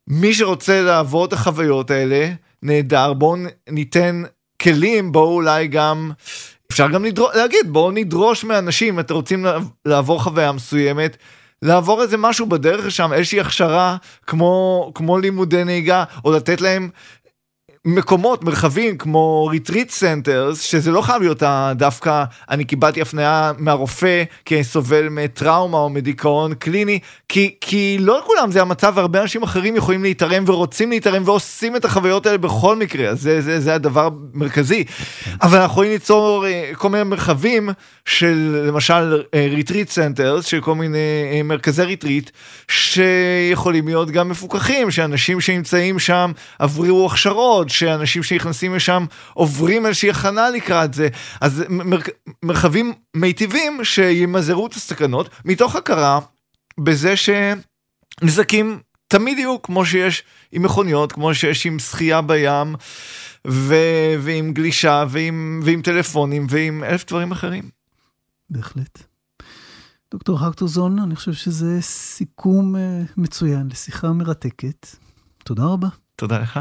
מי 0.09 0.35
שרוצה 0.35 0.83
לעבור 0.83 1.25
את 1.25 1.33
החוויות 1.33 1.91
האלה, 1.91 2.31
נהדר, 2.63 3.13
בואו 3.13 3.37
ניתן 3.69 4.23
כלים, 4.63 5.13
בואו 5.13 5.35
אולי 5.35 5.67
גם 5.67 6.11
אפשר 6.73 6.89
גם 6.89 7.05
לדרוש, 7.05 7.37
להגיד 7.37 7.73
בואו 7.73 7.91
נדרוש 7.91 8.45
מאנשים 8.45 8.95
אם 8.95 9.01
אתם 9.01 9.15
רוצים 9.15 9.47
לעבור 9.85 10.23
חוויה 10.23 10.53
מסוימת. 10.53 11.17
לעבור 11.63 12.03
איזה 12.03 12.17
משהו 12.17 12.47
בדרך 12.47 12.91
שם 12.91 13.13
איזושהי 13.13 13.41
הכשרה 13.41 13.97
כמו 14.27 14.93
כמו 14.95 15.19
לימודי 15.19 15.65
נהיגה 15.65 16.05
או 16.25 16.33
לתת 16.33 16.61
להם 16.61 16.91
מקומות, 17.85 18.45
מרחבים 18.45 18.99
כמו 18.99 19.47
retreat 19.47 19.91
centers, 19.91 20.61
שזה 20.63 20.91
לא 20.91 21.01
חייב 21.01 21.23
להיות 21.23 21.43
דווקא, 21.75 22.25
אני 22.51 22.65
קיבלתי 22.65 23.03
הפניה 23.03 23.53
מהרופא 23.59 24.23
כי 24.45 24.55
אני 24.55 24.65
סובל 24.65 25.09
מטראומה 25.09 25.79
או 25.79 25.91
מדיכאון 25.91 26.55
קליני, 26.55 26.99
כי, 27.29 27.55
כי 27.61 27.97
לא 28.01 28.19
לכולם 28.19 28.51
זה 28.51 28.63
המצב, 28.63 28.93
והרבה 28.97 29.23
אנשים 29.23 29.43
אחרים 29.43 29.77
יכולים 29.77 30.03
להיתרם 30.03 30.45
ורוצים 30.47 30.91
להיתרם 30.91 31.23
ועושים 31.27 31.77
את 31.77 31.85
החוויות 31.85 32.27
האלה 32.27 32.39
בכל 32.39 32.77
מקרה, 32.77 33.15
זה, 33.15 33.41
זה, 33.41 33.61
זה 33.61 33.75
הדבר 33.75 34.09
המרכזי. 34.35 34.85
אבל 35.43 35.59
אנחנו 35.59 35.73
יכולים 35.73 35.93
ליצור 35.93 36.47
אה, 36.47 36.71
כל 36.75 36.89
מיני 36.89 37.05
מרחבים 37.05 37.71
של 38.05 38.65
למשל 38.69 39.23
retreat 39.35 39.91
centers, 39.91 40.45
של 40.45 40.61
כל 40.61 40.75
מיני 40.75 40.99
אה, 41.33 41.43
מרכזי 41.43 41.83
retreat, 41.83 42.31
שיכולים 42.69 43.89
להיות 43.89 44.11
גם 44.11 44.29
מפוקחים, 44.29 44.91
שאנשים 44.91 45.41
שנמצאים 45.41 45.99
שם 45.99 46.33
עברו 46.59 47.07
הכשרות. 47.07 47.70
שאנשים 47.71 48.23
שנכנסים 48.23 48.75
לשם 48.75 49.05
עוברים 49.35 49.87
איזושהי 49.87 50.11
הכנה 50.11 50.51
לקראת 50.51 50.95
זה. 50.95 51.09
אז 51.41 51.65
מר, 51.69 51.99
מרחבים 52.43 52.93
מיטיבים 53.17 53.85
שימזערו 53.85 54.67
את 54.67 54.75
הסכנות, 54.75 55.31
מתוך 55.45 55.77
הכרה 55.77 56.19
בזה 56.79 57.15
שנזקים 57.17 58.81
תמיד 59.09 59.39
יהיו 59.39 59.63
כמו 59.63 59.87
שיש 59.87 60.23
עם 60.53 60.63
מכוניות, 60.63 61.13
כמו 61.13 61.35
שיש 61.35 61.67
עם 61.67 61.79
שחייה 61.79 62.23
בים, 62.23 62.75
ו... 63.47 63.75
ועם 64.21 64.53
גלישה, 64.53 65.05
ועם... 65.09 65.61
ועם 65.65 65.83
טלפונים, 65.83 66.47
ועם 66.51 66.85
אלף 66.85 67.07
דברים 67.07 67.33
אחרים. 67.33 67.71
בהחלט. 68.51 68.99
דוקטור 70.13 70.47
הקטוזון, 70.47 70.99
אני 70.99 71.17
חושב 71.17 71.33
שזה 71.33 71.79
סיכום 71.81 72.77
uh, 72.77 72.79
מצוין 73.17 73.69
לשיחה 73.71 74.13
מרתקת. 74.13 74.87
תודה 75.45 75.65
רבה. 75.65 75.89
תודה 76.17 76.39
לך. 76.39 76.61